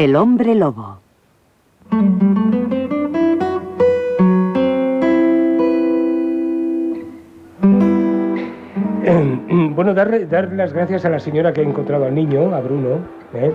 El 0.02 0.16
hombre 0.16 0.56
lobo. 0.56 0.98
Eh, 9.04 9.38
Bueno, 9.76 9.94
darle, 9.94 10.26
dar 10.26 10.52
las 10.54 10.74
gracias 10.74 11.06
a 11.06 11.10
la 11.10 11.20
señora 11.20 11.54
que 11.54 11.62
ha 11.62 11.64
encontrado 11.64 12.06
al 12.06 12.16
niño, 12.16 12.56
a 12.56 12.62
Bruno. 12.62 12.98
¿eh? 13.36 13.52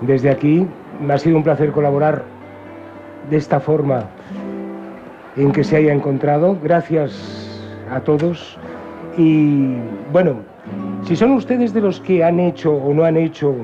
Desde 0.00 0.30
aquí 0.30 0.66
me 1.00 1.14
ha 1.14 1.18
sido 1.18 1.36
un 1.36 1.44
placer 1.44 1.70
colaborar 1.70 2.24
de 3.30 3.36
esta 3.36 3.60
forma 3.60 4.02
en 5.36 5.52
que 5.52 5.62
se 5.62 5.76
haya 5.76 5.92
encontrado. 5.92 6.58
Gracias 6.60 7.62
a 7.88 8.00
todos. 8.00 8.58
Y 9.16 9.76
bueno, 10.12 10.38
si 11.04 11.14
son 11.14 11.30
ustedes 11.30 11.72
de 11.72 11.82
los 11.82 12.00
que 12.00 12.24
han 12.24 12.40
hecho 12.40 12.72
o 12.72 12.92
no 12.92 13.04
han 13.04 13.16
hecho 13.16 13.54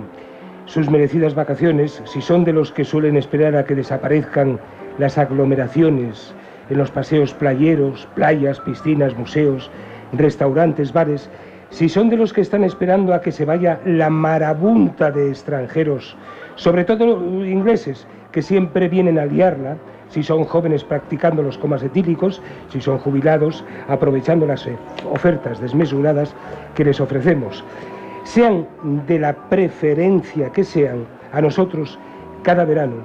sus 0.72 0.88
merecidas 0.88 1.34
vacaciones, 1.34 2.02
si 2.06 2.22
son 2.22 2.44
de 2.44 2.52
los 2.54 2.72
que 2.72 2.86
suelen 2.86 3.18
esperar 3.18 3.54
a 3.56 3.66
que 3.66 3.74
desaparezcan 3.74 4.58
las 4.96 5.18
aglomeraciones 5.18 6.34
en 6.70 6.78
los 6.78 6.90
paseos 6.90 7.34
playeros, 7.34 8.08
playas, 8.14 8.58
piscinas, 8.60 9.14
museos, 9.14 9.70
restaurantes, 10.14 10.90
bares, 10.94 11.28
si 11.68 11.90
son 11.90 12.08
de 12.08 12.16
los 12.16 12.32
que 12.32 12.40
están 12.40 12.64
esperando 12.64 13.12
a 13.12 13.20
que 13.20 13.32
se 13.32 13.44
vaya 13.44 13.80
la 13.84 14.08
marabunta 14.08 15.10
de 15.10 15.28
extranjeros, 15.28 16.16
sobre 16.54 16.84
todo 16.84 17.22
ingleses, 17.44 18.06
que 18.30 18.40
siempre 18.40 18.88
vienen 18.88 19.18
a 19.18 19.26
liarla, 19.26 19.76
si 20.08 20.22
son 20.22 20.44
jóvenes 20.44 20.84
practicando 20.84 21.42
los 21.42 21.58
comas 21.58 21.82
etílicos, 21.82 22.40
si 22.70 22.80
son 22.80 22.96
jubilados 22.96 23.62
aprovechando 23.88 24.46
las 24.46 24.66
ofertas 25.10 25.60
desmesuradas 25.60 26.34
que 26.74 26.84
les 26.86 26.98
ofrecemos. 26.98 27.62
Sean 28.24 28.66
de 29.06 29.18
la 29.18 29.32
preferencia 29.32 30.50
que 30.50 30.64
sean, 30.64 31.04
a 31.32 31.40
nosotros, 31.40 31.98
cada 32.42 32.64
verano, 32.64 32.96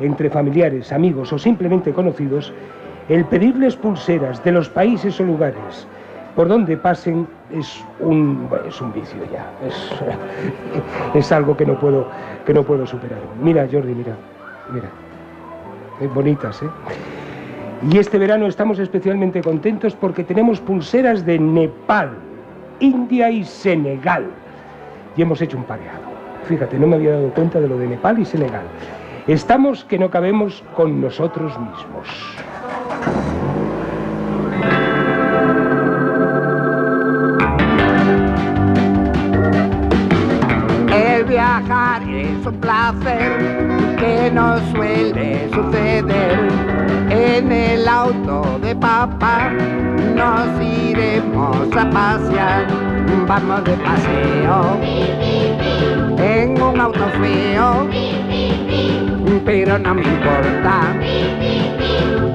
entre 0.00 0.30
familiares, 0.30 0.92
amigos 0.92 1.32
o 1.32 1.38
simplemente 1.38 1.92
conocidos, 1.92 2.52
el 3.08 3.24
pedirles 3.24 3.76
pulseras 3.76 4.42
de 4.44 4.52
los 4.52 4.68
países 4.68 5.20
o 5.20 5.24
lugares 5.24 5.86
por 6.34 6.48
donde 6.48 6.76
pasen 6.76 7.26
es 7.50 7.82
un, 7.98 8.46
es 8.68 8.80
un 8.80 8.92
vicio 8.92 9.18
ya, 9.32 9.50
es, 9.66 9.90
es 11.14 11.32
algo 11.32 11.56
que 11.56 11.64
no, 11.64 11.80
puedo, 11.80 12.08
que 12.44 12.52
no 12.52 12.62
puedo 12.62 12.86
superar. 12.86 13.18
Mira, 13.42 13.66
Jordi, 13.70 13.94
mira, 13.94 14.14
mira, 14.70 14.88
Eh, 16.00 16.08
bonitas, 16.14 16.62
¿eh? 16.62 16.68
Y 17.90 17.98
este 17.98 18.18
verano 18.18 18.46
estamos 18.46 18.78
especialmente 18.78 19.40
contentos 19.40 19.94
porque 19.94 20.24
tenemos 20.24 20.60
pulseras 20.60 21.24
de 21.24 21.38
Nepal, 21.38 22.10
India 22.80 23.30
y 23.30 23.44
Senegal. 23.44 24.26
Y 25.16 25.22
hemos 25.22 25.40
hecho 25.40 25.56
un 25.56 25.64
pareado. 25.64 26.00
Fíjate, 26.44 26.78
no 26.78 26.86
me 26.86 26.96
había 26.96 27.12
dado 27.12 27.30
cuenta 27.30 27.60
de 27.60 27.68
lo 27.68 27.78
de 27.78 27.88
Nepal 27.88 28.18
y 28.18 28.24
Senegal. 28.24 28.66
Estamos 29.26 29.84
que 29.84 29.98
no 29.98 30.10
cabemos 30.10 30.62
con 30.76 31.00
nosotros 31.00 31.52
mismos. 31.58 32.08
El 40.94 41.24
viajar 41.24 42.02
es 42.08 42.46
un 42.46 42.60
placer 42.60 43.96
que 43.98 44.30
nos 44.30 44.60
suele 44.70 45.48
suceder. 45.52 46.38
En 47.10 47.50
el 47.50 47.88
auto 47.88 48.58
de 48.62 48.76
papá 48.76 49.50
nos 50.14 50.62
iremos 50.62 51.66
a 51.76 51.90
pasear. 51.90 52.85
Vamos 53.24 53.64
de 53.64 53.72
paseo 53.72 54.80
en 56.18 56.62
un 56.62 56.80
auto 56.80 57.06
feo, 57.20 57.88
pero 59.44 59.78
no 59.78 59.94
me 59.94 60.02
importa 60.02 60.94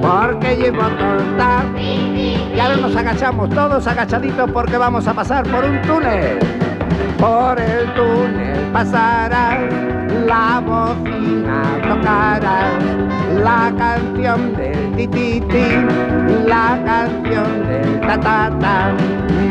porque 0.02 0.56
llevo 0.56 0.82
torta. 0.82 1.64
Y 1.76 2.58
ahora 2.60 2.76
nos 2.76 2.94
agachamos 2.94 3.48
todos 3.50 3.86
agachaditos 3.86 4.50
porque 4.50 4.76
vamos 4.76 5.06
a 5.06 5.14
pasar 5.14 5.44
por 5.48 5.64
un 5.64 5.80
túnel. 5.82 6.38
Por 7.18 7.60
el 7.60 7.94
túnel 7.94 8.70
pasará, 8.72 9.58
la 10.26 10.60
bocina 10.60 11.62
tocará, 11.82 12.70
la 13.42 13.72
canción 13.76 14.54
del 14.54 14.92
tititi, 14.96 15.66
la 16.46 16.78
canción 16.84 17.66
del 17.66 18.00
tatata. 18.00 18.94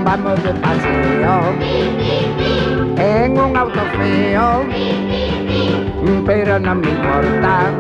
Vamos 0.04 0.44
de 0.44 0.54
paseo 0.56 1.42
en 2.98 3.40
un 3.40 3.58
auto 3.58 3.82
feo, 3.98 4.64
pero 6.26 6.60
no 6.60 6.76
me 6.76 6.90
importa 6.90 7.72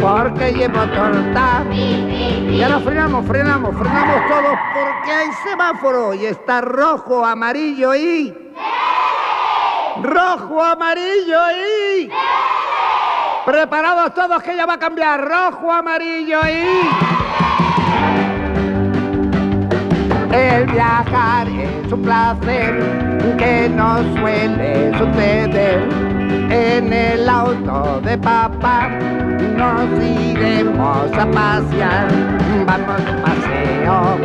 porque 0.00 0.52
llevo 0.52 0.80
torta. 0.94 1.64
Y 1.72 2.60
ahora 2.62 2.80
frenamos, 2.80 3.26
frenamos, 3.26 3.76
frenamos 3.76 4.28
todos 4.28 4.58
porque 4.74 5.12
hay 5.12 5.28
semáforo 5.44 6.14
y 6.14 6.26
está 6.26 6.60
rojo, 6.60 7.24
amarillo 7.24 7.94
y... 7.94 8.41
Rojo, 10.02 10.62
amarillo 10.62 11.40
y... 11.96 12.10
Preparados 13.46 14.14
todos 14.14 14.42
que 14.42 14.56
ya 14.56 14.66
va 14.66 14.74
a 14.74 14.78
cambiar. 14.78 15.20
Rojo, 15.20 15.72
amarillo 15.72 16.40
y... 16.44 16.88
El 20.34 20.66
viajar 20.66 21.46
es 21.48 21.92
un 21.92 22.02
placer 22.02 23.36
que 23.38 23.68
nos 23.68 24.00
suele 24.18 24.92
suceder. 24.98 25.88
En 26.50 26.92
el 26.92 27.28
auto 27.28 28.00
de 28.02 28.18
papá 28.18 28.88
nos 29.56 29.88
iremos 30.02 31.12
a 31.12 31.26
pasear. 31.30 32.08
Vamos 32.66 33.04
de 33.04 33.12
paseo 33.22 34.18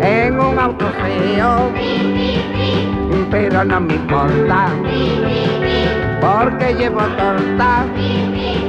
en 0.00 0.38
un 0.38 0.58
auto 0.58 0.86
feo, 1.02 1.72
pero 3.30 3.64
no 3.64 3.80
me 3.80 3.94
importa 3.94 4.68
porque 6.20 6.74
llevo 6.74 7.00
torta. 7.00 7.84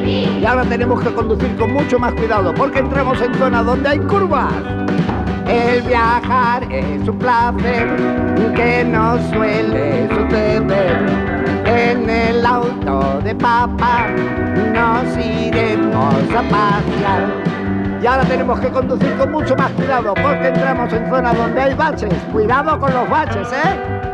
Y 0.06 0.46
ahora 0.46 0.64
tenemos 0.64 1.02
que 1.02 1.14
conducir 1.14 1.56
con 1.58 1.74
mucho 1.74 2.00
más 2.00 2.14
cuidado 2.14 2.54
porque 2.54 2.80
entramos 2.80 3.22
en 3.22 3.34
zonas 3.36 3.66
donde 3.66 3.90
hay 3.90 4.00
curvas. 4.00 4.54
El 5.48 5.82
viajar 5.84 6.64
es 6.72 7.08
un 7.08 7.18
placer 7.18 7.88
que 8.56 8.84
nos 8.84 9.22
suele 9.30 10.08
suceder. 10.10 11.06
En 11.66 12.10
el 12.10 12.46
auto 12.46 13.20
de 13.24 13.36
papá 13.36 14.08
nos 14.74 15.26
iremos 15.26 16.16
a 16.32 16.42
pasear. 16.44 17.58
Y 18.02 18.06
ahora 18.06 18.24
tenemos 18.26 18.60
que 18.60 18.68
conducir 18.70 19.12
con 19.18 19.32
mucho 19.32 19.56
más 19.56 19.72
cuidado 19.72 20.14
porque 20.14 20.50
entramos 20.50 20.94
en 20.94 21.10
zonas 21.10 21.36
donde 21.36 21.62
hay 21.62 21.74
baches. 21.74 22.14
Cuidado 22.32 22.80
con 22.80 22.94
los 22.94 23.10
baches, 23.10 23.48
¿eh? 23.52 24.07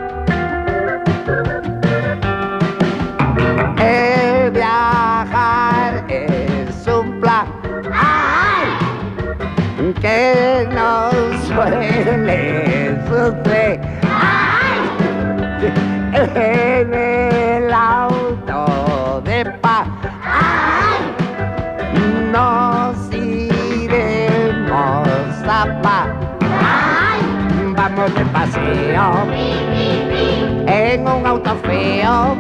Feo, 31.56 32.38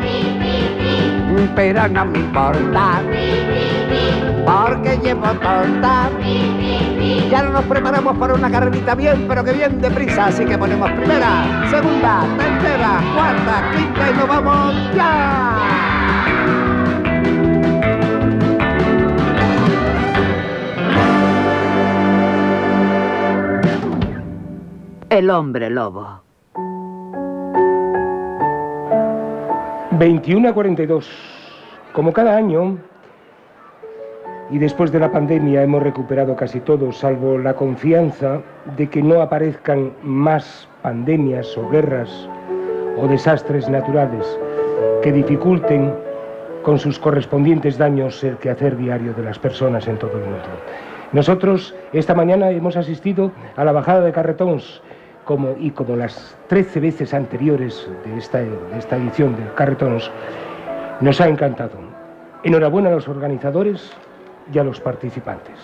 pero 1.55 1.87
no 1.87 2.05
me 2.05 2.19
importa 2.19 3.01
porque 4.45 4.97
llevo 4.97 5.27
torta. 5.33 6.09
Ya 7.29 7.43
no 7.43 7.51
nos 7.51 7.65
preparamos 7.65 8.17
para 8.17 8.33
una 8.33 8.49
carrerita 8.51 8.95
bien, 8.95 9.25
pero 9.27 9.43
que 9.43 9.53
bien 9.53 9.81
deprisa, 9.81 10.27
así 10.27 10.45
que 10.45 10.57
ponemos 10.57 10.91
primera, 10.91 11.67
segunda, 11.69 12.25
tercera, 12.37 13.01
cuarta, 13.15 13.71
quinta 13.75 14.09
y 14.09 14.13
nos 14.13 14.27
vamos 14.27 14.73
ya. 14.95 15.59
El 25.09 25.29
hombre 25.29 25.69
lobo. 25.69 26.32
21 30.03 30.49
a 30.49 30.53
42. 30.53 31.09
Como 31.93 32.11
cada 32.11 32.35
año, 32.35 32.77
y 34.51 34.57
después 34.57 34.91
de 34.91 34.99
la 34.99 35.09
pandemia 35.09 35.63
hemos 35.63 35.81
recuperado 35.81 36.35
casi 36.35 36.59
todo, 36.59 36.91
salvo 36.91 37.37
la 37.37 37.53
confianza 37.53 38.41
de 38.75 38.89
que 38.89 39.01
no 39.01 39.21
aparezcan 39.21 39.93
más 40.03 40.67
pandemias 40.81 41.57
o 41.57 41.69
guerras 41.69 42.09
o 42.97 43.07
desastres 43.07 43.69
naturales 43.69 44.27
que 45.01 45.13
dificulten 45.13 45.93
con 46.63 46.79
sus 46.79 46.99
correspondientes 46.99 47.77
daños 47.77 48.21
el 48.25 48.35
quehacer 48.35 48.75
diario 48.75 49.13
de 49.13 49.23
las 49.23 49.39
personas 49.39 49.87
en 49.87 49.97
todo 49.99 50.17
el 50.17 50.25
mundo. 50.25 50.49
Nosotros 51.13 51.73
esta 51.93 52.13
mañana 52.13 52.51
hemos 52.51 52.75
asistido 52.75 53.31
a 53.55 53.63
la 53.63 53.71
bajada 53.71 54.01
de 54.01 54.11
carretons 54.11 54.81
como, 55.25 55.55
y 55.59 55.71
como 55.71 55.95
las 55.95 56.35
13 56.47 56.79
veces 56.79 57.13
anteriores 57.13 57.89
de 58.05 58.17
esta, 58.17 58.39
de 58.39 58.77
esta 58.77 58.97
edición 58.97 59.35
de 59.35 59.43
carretons, 59.55 60.09
nos 61.01 61.19
ha 61.21 61.27
encantado. 61.27 61.77
Enhorabuena 62.43 62.89
a 62.89 62.93
los 62.93 63.07
organizadores 63.07 63.91
y 64.53 64.59
a 64.59 64.63
los 64.63 64.79
participantes. 64.79 65.57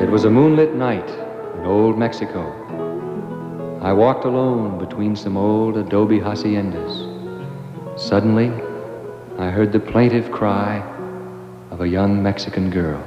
It 0.00 0.10
was 0.10 0.24
a 0.24 0.30
moonlit 0.30 0.74
night 0.74 1.08
in 1.58 1.64
old 1.64 1.96
Mexico. 1.96 2.52
I 3.80 3.92
walked 3.92 4.24
alone 4.24 4.78
between 4.78 5.14
some 5.14 5.36
old 5.36 5.76
adobe 5.76 6.20
haciendas. 6.20 7.08
Suddenly, 7.96 8.50
I 9.38 9.50
heard 9.50 9.72
the 9.72 9.80
plaintive 9.80 10.30
cry 10.30 10.82
of 11.70 11.80
a 11.80 11.88
young 11.88 12.22
Mexican 12.22 12.70
girl. 12.70 13.02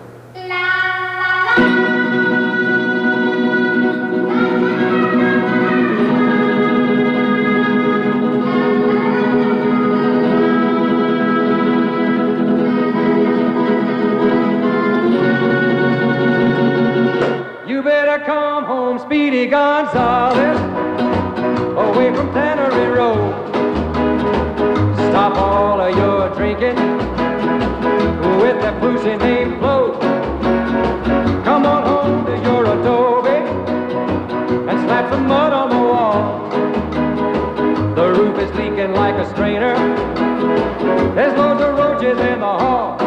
There's 41.18 41.36
loads 41.36 41.62
of 41.62 41.76
roaches 41.76 42.20
in 42.20 42.40
the 42.40 42.46
hall. 42.46 43.00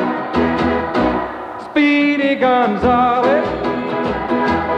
Speedy 1.70 2.34
Gonzales. 2.34 3.46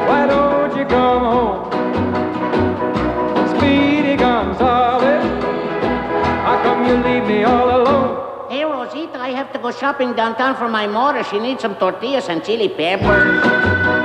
Why 0.07 0.27
don't 0.27 0.77
you 0.77 0.85
come 0.85 1.25
home? 1.25 1.71
Speedy 3.57 4.17
Gonzales, 4.17 5.25
how 6.45 6.61
come 6.63 6.87
you 6.87 6.97
leave 6.97 7.25
me 7.27 7.45
all 7.45 7.81
alone? 7.81 8.51
Hey, 8.51 8.65
Rosita, 8.65 9.19
I 9.19 9.31
have 9.31 9.51
to 9.55 9.59
go 9.59 9.71
shopping 9.71 10.13
downtown 10.13 10.55
for 10.57 10.69
my 10.69 10.87
mother. 10.87 11.25
She 11.25 11.39
needs 11.39 11.63
some 11.63 11.77
tortillas 11.77 12.29
and 12.29 12.45
chili 12.45 12.69
peppers. 12.69 14.02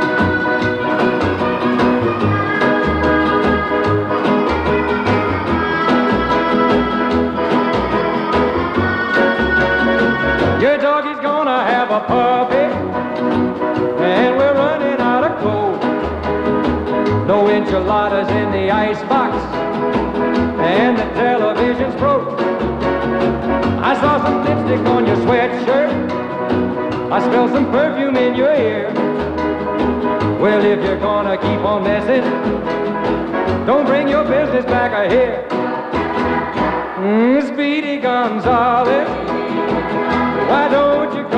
A 11.97 12.01
puppy, 12.01 12.67
and 14.05 14.37
we're 14.37 14.53
running 14.53 14.99
out 15.01 15.23
of 15.23 15.33
clothes. 15.41 15.81
No 17.27 17.49
enchiladas 17.49 18.29
in 18.29 18.51
the 18.51 18.69
icebox, 18.69 19.33
and 20.75 20.95
the 20.95 21.07
television's 21.15 21.95
broke. 21.95 22.39
I 23.89 23.95
saw 23.99 24.13
some 24.23 24.45
lipstick 24.45 24.85
on 24.87 25.07
your 25.07 25.17
sweatshirt. 25.25 25.91
I 27.11 27.19
smell 27.27 27.47
some 27.47 27.71
perfume 27.71 28.15
in 28.15 28.35
your 28.35 28.53
ear. 28.53 28.93
Well, 30.39 30.63
if 30.63 30.83
you're 30.83 30.99
gonna 30.99 31.37
keep 31.37 31.61
on 31.73 31.83
messing, 31.83 32.25
don't 33.65 33.87
bring 33.87 34.07
your 34.07 34.23
business 34.23 34.65
back 34.65 34.91
here. 35.09 35.47
Mm, 36.99 37.41
Speedy 37.51 37.97
Gonzales, 37.97 39.09
why 40.47 40.67
don't 40.69 41.15
you? 41.15 41.36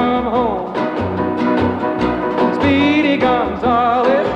Speedy 2.69 3.17
Gonzales, 3.17 4.27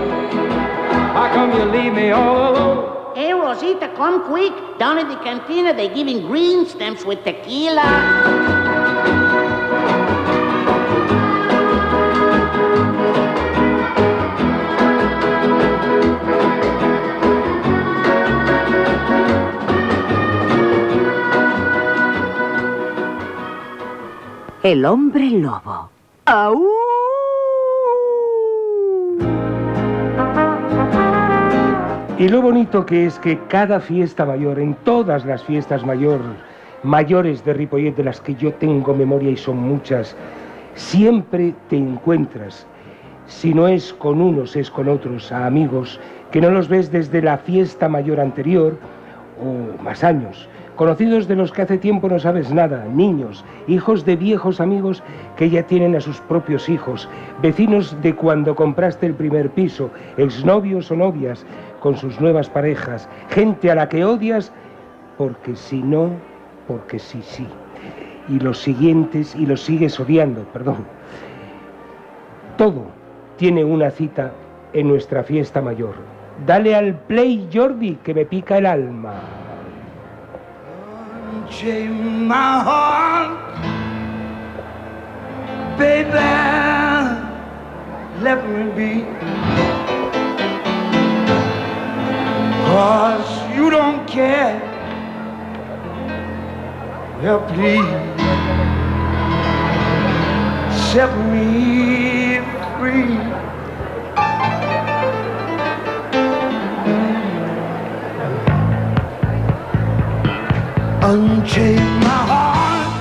how 1.13 1.29
come 1.35 1.51
you 1.53 1.65
leave 1.65 1.93
me 1.93 2.09
all 2.09 2.49
alone? 2.49 3.15
Hey, 3.15 3.31
Rosita, 3.31 3.93
come 3.95 4.23
quick. 4.25 4.51
Down 4.79 4.97
in 4.97 5.07
the 5.07 5.17
cantina, 5.17 5.71
they're 5.71 5.93
giving 5.93 6.25
green 6.25 6.65
stamps 6.65 7.05
with 7.05 7.23
tequila. 7.23 7.83
El 24.63 24.85
hombre 24.85 25.29
lobo. 25.29 25.91
¡Au! 26.25 26.82
Y 32.23 32.29
lo 32.29 32.41
bonito 32.41 32.85
que 32.85 33.05
es 33.05 33.19
que 33.19 33.37
cada 33.49 33.81
fiesta 33.81 34.25
mayor, 34.25 34.57
en 34.57 34.75
todas 34.85 35.25
las 35.25 35.43
fiestas 35.43 35.85
mayor, 35.85 36.21
mayores 36.81 37.43
de 37.43 37.51
Ripollet, 37.51 37.97
de 37.97 38.05
las 38.05 38.21
que 38.21 38.33
yo 38.35 38.53
tengo 38.53 38.93
memoria 38.93 39.29
y 39.29 39.35
son 39.35 39.57
muchas, 39.57 40.15
siempre 40.73 41.53
te 41.67 41.75
encuentras, 41.75 42.65
si 43.27 43.53
no 43.53 43.67
es 43.67 43.91
con 43.91 44.21
unos, 44.21 44.55
es 44.55 44.71
con 44.71 44.87
otros, 44.87 45.33
a 45.33 45.45
amigos, 45.45 45.99
que 46.31 46.39
no 46.39 46.49
los 46.49 46.69
ves 46.69 46.93
desde 46.93 47.21
la 47.21 47.39
fiesta 47.39 47.89
mayor 47.89 48.21
anterior 48.21 48.77
o 49.41 49.83
más 49.83 50.01
años, 50.05 50.47
conocidos 50.77 51.27
de 51.27 51.35
los 51.35 51.51
que 51.51 51.63
hace 51.63 51.77
tiempo 51.77 52.07
no 52.07 52.19
sabes 52.19 52.53
nada, 52.53 52.85
niños, 52.85 53.43
hijos 53.67 54.05
de 54.05 54.15
viejos 54.15 54.61
amigos 54.61 55.03
que 55.35 55.49
ya 55.49 55.63
tienen 55.63 55.93
a 55.93 55.99
sus 55.99 56.21
propios 56.21 56.69
hijos, 56.69 57.09
vecinos 57.41 58.01
de 58.01 58.15
cuando 58.15 58.55
compraste 58.55 59.07
el 59.07 59.13
primer 59.13 59.49
piso, 59.49 59.89
exnovios 60.15 60.89
o 60.89 60.95
novias 60.95 61.45
con 61.83 61.97
sus 61.97 62.21
nuevas 62.21 62.49
parejas, 62.49 63.09
gente 63.29 63.69
a 63.69 63.75
la 63.75 63.89
que 63.89 64.05
odias 64.05 64.53
porque 65.17 65.53
si 65.53 65.83
no, 65.83 66.11
porque 66.65 66.97
sí, 66.97 67.21
sí. 67.21 67.45
Y 68.29 68.39
los 68.39 68.57
siguientes, 68.57 69.35
y 69.35 69.45
los 69.45 69.61
sigues 69.61 69.99
odiando, 69.99 70.43
perdón. 70.53 70.85
Todo 72.57 72.85
tiene 73.35 73.65
una 73.65 73.91
cita 73.91 74.31
en 74.71 74.87
nuestra 74.87 75.23
fiesta 75.23 75.61
mayor. 75.61 75.95
Dale 76.47 76.73
al 76.73 76.95
play, 76.99 77.49
Jordi, 77.53 77.95
que 77.95 78.13
me 78.13 78.25
pica 78.25 78.59
el 78.59 78.65
alma. 78.65 79.15
Let 88.21 88.41
me 88.47 88.71
be. 88.73 89.72
Cause 92.73 93.55
you 93.55 93.69
don't 93.69 94.07
care. 94.07 94.59
Well, 97.21 97.41
please 97.53 97.85
set 100.89 101.11
me 101.31 102.39
free. 102.79 103.13
Unchain 111.09 111.85
my 112.07 112.21
heart, 112.31 112.91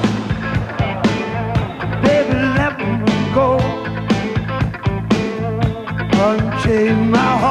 baby, 2.02 2.34
let 2.60 2.74
me 2.78 3.16
go. 3.32 3.48
Unchain 6.28 7.10
my 7.10 7.18
heart, 7.18 7.41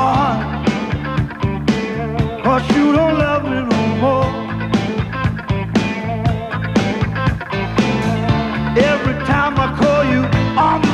Every 9.12 9.26
time 9.26 9.59
I 9.59 9.76
call 9.78 10.05
you 10.05 10.24
on 10.57 10.91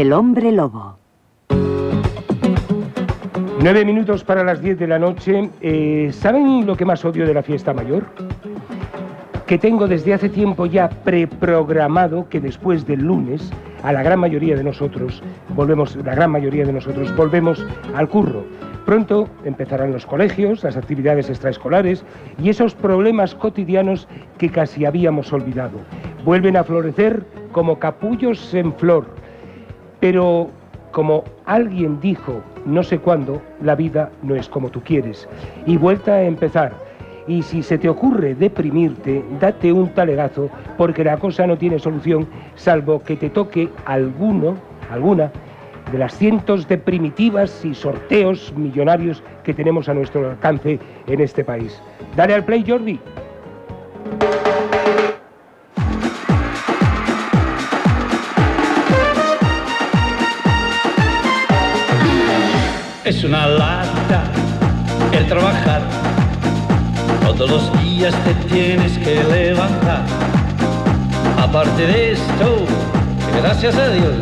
El 0.00 0.14
hombre 0.14 0.50
lobo. 0.50 0.96
Nueve 3.60 3.84
minutos 3.84 4.24
para 4.24 4.42
las 4.42 4.62
diez 4.62 4.78
de 4.78 4.86
la 4.86 4.98
noche. 4.98 5.50
Eh, 5.60 6.08
¿Saben 6.10 6.64
lo 6.64 6.74
que 6.74 6.86
más 6.86 7.04
odio 7.04 7.26
de 7.26 7.34
la 7.34 7.42
fiesta 7.42 7.74
mayor? 7.74 8.06
Que 9.46 9.58
tengo 9.58 9.86
desde 9.86 10.14
hace 10.14 10.30
tiempo 10.30 10.64
ya 10.64 10.88
preprogramado 10.88 12.30
que 12.30 12.40
después 12.40 12.86
del 12.86 13.00
lunes, 13.00 13.50
a 13.82 13.92
la 13.92 14.02
gran 14.02 14.20
mayoría 14.20 14.56
de 14.56 14.64
nosotros, 14.64 15.22
volvemos, 15.50 15.94
la 15.96 16.14
gran 16.14 16.30
mayoría 16.30 16.64
de 16.64 16.72
nosotros, 16.72 17.14
volvemos 17.14 17.62
al 17.94 18.08
curro. 18.08 18.42
Pronto 18.86 19.28
empezarán 19.44 19.92
los 19.92 20.06
colegios, 20.06 20.64
las 20.64 20.78
actividades 20.78 21.28
extraescolares 21.28 22.06
y 22.42 22.48
esos 22.48 22.74
problemas 22.74 23.34
cotidianos 23.34 24.08
que 24.38 24.48
casi 24.48 24.86
habíamos 24.86 25.30
olvidado. 25.30 25.78
Vuelven 26.24 26.56
a 26.56 26.64
florecer 26.64 27.22
como 27.52 27.78
capullos 27.78 28.54
en 28.54 28.72
flor. 28.72 29.19
Pero 30.00 30.48
como 30.92 31.24
alguien 31.46 32.00
dijo 32.00 32.42
no 32.66 32.82
sé 32.82 32.98
cuándo, 32.98 33.40
la 33.62 33.74
vida 33.74 34.10
no 34.22 34.34
es 34.34 34.48
como 34.48 34.70
tú 34.70 34.82
quieres. 34.82 35.28
Y 35.66 35.76
vuelta 35.76 36.14
a 36.14 36.22
empezar. 36.22 36.72
Y 37.26 37.42
si 37.42 37.62
se 37.62 37.78
te 37.78 37.88
ocurre 37.88 38.34
deprimirte, 38.34 39.24
date 39.40 39.72
un 39.72 39.88
talegazo, 39.90 40.50
porque 40.76 41.04
la 41.04 41.16
cosa 41.16 41.46
no 41.46 41.56
tiene 41.56 41.78
solución, 41.78 42.26
salvo 42.56 43.02
que 43.02 43.16
te 43.16 43.30
toque 43.30 43.68
alguno, 43.84 44.56
alguna, 44.90 45.30
de 45.92 45.98
las 45.98 46.16
cientos 46.16 46.68
de 46.68 46.78
primitivas 46.78 47.64
y 47.64 47.74
sorteos 47.74 48.52
millonarios 48.56 49.22
que 49.44 49.54
tenemos 49.54 49.88
a 49.88 49.94
nuestro 49.94 50.30
alcance 50.30 50.78
en 51.06 51.20
este 51.20 51.44
país. 51.44 51.80
Dale 52.16 52.34
al 52.34 52.44
play, 52.44 52.64
Jordi. 52.66 52.98
Es 63.10 63.24
una 63.24 63.44
lata 63.48 64.22
el 65.10 65.26
trabajar. 65.26 65.82
Todos 67.26 67.50
los 67.50 67.82
días 67.82 68.14
te 68.22 68.34
tienes 68.54 68.96
que 68.98 69.24
levantar. 69.24 70.04
Aparte 71.36 71.88
de 71.88 72.12
esto, 72.12 72.66
gracias 73.42 73.74
a 73.74 73.88
Dios, 73.88 74.14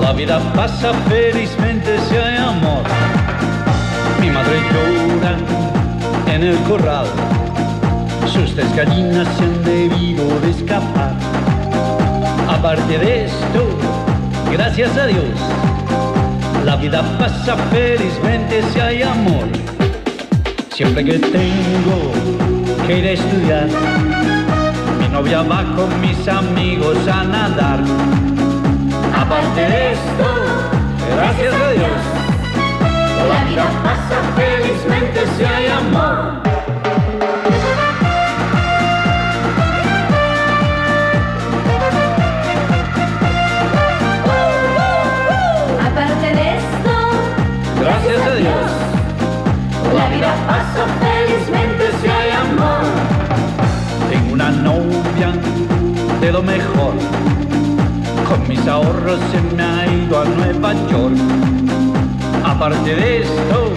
la 0.00 0.12
vida 0.12 0.38
pasa 0.54 0.92
felizmente 1.08 1.98
si 2.08 2.14
hay 2.14 2.36
amor. 2.36 2.84
Mi 4.20 4.30
madre 4.30 4.60
llora 4.72 5.36
en 6.32 6.44
el 6.44 6.56
corral. 6.58 7.06
Sus 8.32 8.54
tres 8.54 8.72
gallinas 8.76 9.26
se 9.36 9.42
han 9.42 9.64
debido 9.64 10.38
de 10.42 10.50
escapar. 10.50 11.12
Aparte 12.48 12.98
de 12.98 13.24
esto, 13.24 13.66
gracias 14.52 14.96
a 14.96 15.06
Dios, 15.06 15.24
la 16.68 16.76
vida 16.76 17.02
pasa 17.18 17.56
felizmente 17.70 18.62
si 18.70 18.78
hay 18.78 19.02
amor. 19.02 19.48
Siempre 20.70 21.02
que 21.02 21.18
tengo 21.18 22.12
que 22.86 22.98
ir 22.98 23.06
a 23.06 23.10
estudiar, 23.12 23.68
mi 25.00 25.08
novia 25.08 25.40
va 25.40 25.64
con 25.74 25.88
mis 26.02 26.28
amigos 26.28 26.98
a 27.08 27.24
nadar. 27.24 27.80
Aparte 29.16 29.60
de 29.62 29.92
esto, 29.92 30.26
gracias 31.16 31.54
a 31.54 31.70
Dios, 31.70 31.98
la 33.30 33.44
vida 33.48 33.66
pasa 33.82 34.16
felizmente 34.36 35.20
si 35.38 35.44
hay 35.44 35.66
amor. 35.68 36.47
Vida 50.18 50.34
pasa 50.48 50.84
felizmente 51.00 51.84
si 52.00 52.08
hay 52.08 52.30
amor. 52.30 52.82
tengo 54.10 54.32
una 54.32 54.50
novia 54.50 55.30
de 56.20 56.32
lo 56.32 56.42
mejor. 56.42 56.94
Con 58.28 58.48
mis 58.48 58.66
ahorros 58.66 59.20
se 59.30 59.40
me 59.54 59.62
ha 59.62 59.86
ido 59.86 60.20
a 60.20 60.24
Nueva 60.24 60.72
York. 60.90 61.16
Aparte 62.44 62.96
de 62.96 63.22
esto, 63.22 63.70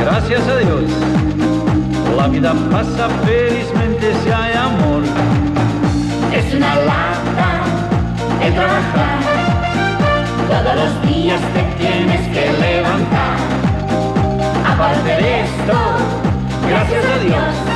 gracias 0.00 0.46
a 0.46 0.56
Dios, 0.58 0.84
la 2.16 2.28
vida 2.28 2.54
pasa 2.70 3.08
felizmente 3.24 4.12
si 4.22 4.30
hay 4.30 4.54
amor. 4.54 5.02
Es 6.32 6.54
una 6.54 6.74
lata 6.90 7.50
el 8.44 8.54
trabajar. 8.54 9.18
Todos 10.48 10.76
los 10.76 10.92
días 11.08 11.40
te 11.52 11.62
tienes 11.82 12.22
que 12.28 12.52
levantar. 12.60 13.23
Aparte 14.74 15.08
de 15.08 15.42
esto, 15.42 15.72
Gracias 16.68 17.04
a 17.04 17.18
Dios, 17.18 17.73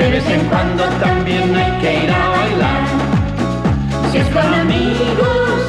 De 0.00 0.08
vez 0.08 0.26
en 0.30 0.40
cuando 0.46 0.84
también 1.04 1.54
hay 1.54 1.72
que 1.82 2.04
ir 2.04 2.10
a 2.10 2.28
bailar. 2.30 2.84
Si 4.10 4.16
es 4.16 4.28
con 4.28 4.54
amigos, 4.54 5.60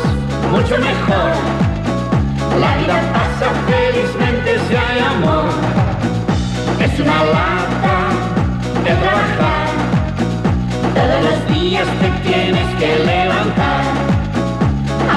mucho 0.50 0.78
mejor. 0.78 1.32
La 2.64 2.78
vida 2.78 2.98
pasa 3.12 3.48
felizmente 3.68 4.52
si 4.68 4.74
hay 4.74 5.00
amor. 5.16 5.50
Es 6.80 6.98
una 7.02 7.20
lata 7.36 7.98
de 8.86 8.92
trabajar. 9.04 9.68
Todos 10.96 11.22
los 11.28 11.40
días 11.54 11.88
te 12.00 12.30
tienes 12.30 12.68
que 12.80 12.90
levantar. 13.12 13.84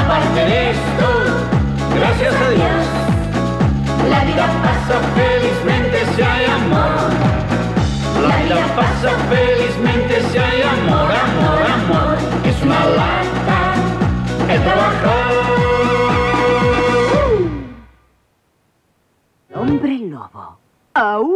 Aparte 0.01 0.41
de 0.51 0.71
esto, 0.71 1.07
gracias 2.01 2.35
a 2.35 2.51
Dios, 2.51 2.85
la 4.11 4.25
vida 4.25 4.47
pasa 4.65 4.97
felizmente. 5.15 5.74
La 8.27 8.37
vida 8.39 8.67
pasa 8.75 9.11
felizmente 9.29 10.21
si 10.31 10.39
hay 10.39 10.63
amor, 10.63 11.11
amor, 11.13 11.63
amor. 11.77 12.17
Es 12.45 12.63
una 12.63 12.81
lata 12.87 13.75
el 14.49 14.63
trabajar. 14.63 15.33
Hombre 19.55 19.99
lobo. 19.99 20.59
¡Au! 20.95 21.31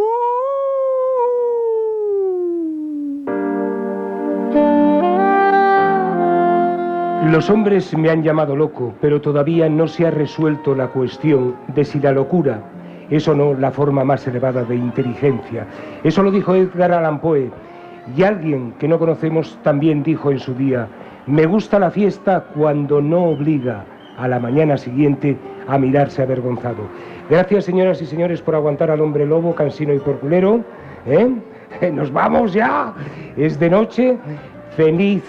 Los 7.30 7.50
hombres 7.50 7.94
me 7.96 8.08
han 8.08 8.22
llamado 8.22 8.56
loco, 8.56 8.94
pero 9.02 9.20
todavía 9.20 9.68
no 9.68 9.86
se 9.86 10.06
ha 10.06 10.10
resuelto 10.10 10.74
la 10.74 10.88
cuestión 10.88 11.56
de 11.68 11.84
si 11.84 12.00
la 12.00 12.12
locura 12.12 12.62
es 13.10 13.26
o 13.28 13.34
no 13.34 13.54
la 13.54 13.70
forma 13.70 14.04
más 14.04 14.26
elevada 14.26 14.64
de 14.64 14.76
inteligencia. 14.76 15.66
Eso 16.04 16.22
lo 16.22 16.30
dijo 16.30 16.54
Edgar 16.54 16.92
Allan 16.92 17.20
Poe. 17.20 17.50
Y 18.16 18.22
alguien 18.22 18.72
que 18.78 18.88
no 18.88 18.98
conocemos 18.98 19.58
también 19.62 20.02
dijo 20.02 20.30
en 20.30 20.38
su 20.38 20.54
día, 20.54 20.88
me 21.26 21.46
gusta 21.46 21.78
la 21.78 21.90
fiesta 21.90 22.44
cuando 22.54 23.02
no 23.02 23.24
obliga 23.24 23.84
a 24.16 24.26
la 24.28 24.38
mañana 24.38 24.78
siguiente 24.78 25.36
a 25.66 25.78
mirarse 25.78 26.22
avergonzado. 26.22 26.88
Gracias, 27.28 27.66
señoras 27.66 28.00
y 28.00 28.06
señores, 28.06 28.40
por 28.40 28.54
aguantar 28.54 28.90
al 28.90 29.02
hombre 29.02 29.26
lobo, 29.26 29.54
cansino 29.54 29.92
y 29.92 29.98
porculero. 29.98 30.64
¿eh? 31.06 31.30
Nos 31.92 32.10
vamos 32.12 32.54
ya. 32.54 32.94
Es 33.36 33.60
de 33.60 33.70
noche. 33.70 34.16
Feliz 34.76 35.22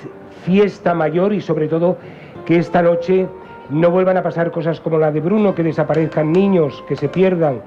fiesta 0.43 0.93
mayor 0.93 1.33
y 1.33 1.41
sobre 1.41 1.67
todo 1.67 1.97
que 2.45 2.57
esta 2.57 2.81
noche 2.81 3.27
no 3.69 3.91
vuelvan 3.91 4.17
a 4.17 4.23
pasar 4.23 4.51
cosas 4.51 4.79
como 4.79 4.97
la 4.97 5.11
de 5.11 5.19
Bruno, 5.19 5.55
que 5.55 5.63
desaparezcan 5.63 6.31
niños, 6.31 6.83
que 6.87 6.95
se 6.95 7.09
pierdan. 7.09 7.61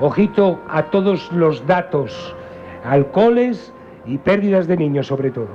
Ojito 0.00 0.60
a 0.68 0.84
todos 0.84 1.30
los 1.32 1.66
datos, 1.66 2.34
alcoholes 2.84 3.72
y 4.06 4.18
pérdidas 4.18 4.66
de 4.66 4.76
niños 4.76 5.08
sobre 5.08 5.30
todo. 5.30 5.48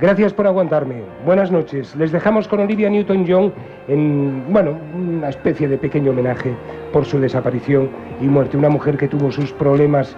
Gracias 0.00 0.32
por 0.32 0.46
aguantarme. 0.46 1.02
Buenas 1.26 1.50
noches. 1.50 1.94
Les 1.94 2.10
dejamos 2.10 2.48
con 2.48 2.60
Olivia 2.60 2.88
Newton-John 2.88 3.52
en, 3.86 4.44
bueno, 4.50 4.78
una 4.94 5.28
especie 5.28 5.68
de 5.68 5.76
pequeño 5.76 6.12
homenaje 6.12 6.54
por 6.90 7.04
su 7.04 7.20
desaparición 7.20 7.90
y 8.18 8.24
muerte. 8.24 8.56
Una 8.56 8.70
mujer 8.70 8.96
que 8.96 9.08
tuvo 9.08 9.30
sus 9.30 9.52
problemas 9.52 10.16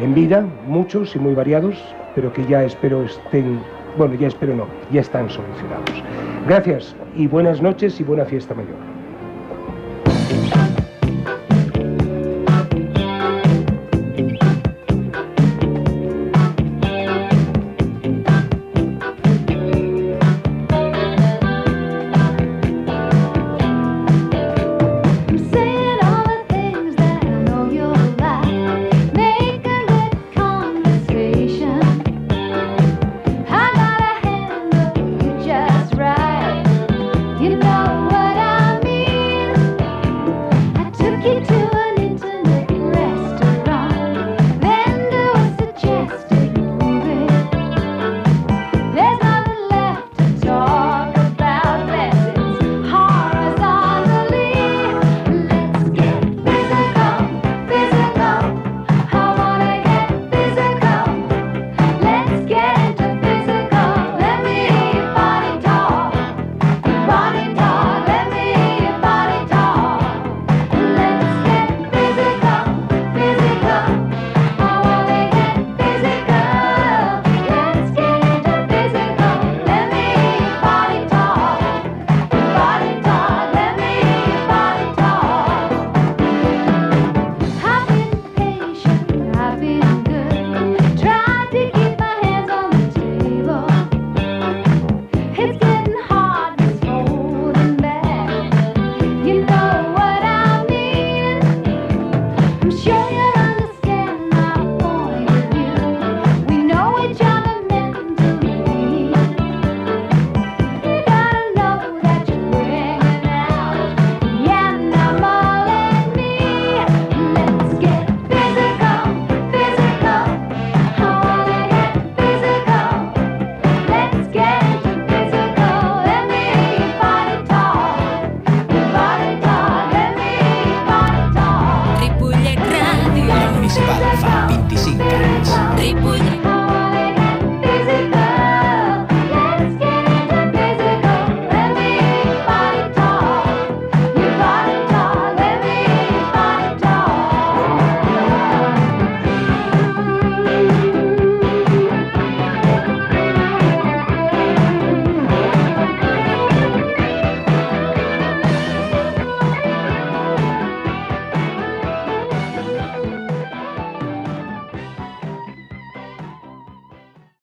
en 0.00 0.12
vida, 0.12 0.44
muchos 0.66 1.14
y 1.14 1.20
muy 1.20 1.34
variados, 1.34 1.76
pero 2.16 2.32
que 2.32 2.44
ya 2.46 2.64
espero 2.64 3.04
estén, 3.04 3.60
bueno, 3.96 4.14
ya 4.14 4.28
espero 4.28 4.54
no, 4.54 4.66
ya 4.92 5.00
están 5.00 5.28
solucionados. 5.30 6.02
Gracias 6.46 6.94
y 7.16 7.26
buenas 7.26 7.62
noches 7.62 7.98
y 8.00 8.04
buena 8.04 8.24
fiesta 8.24 8.54
mayor. 8.54 8.95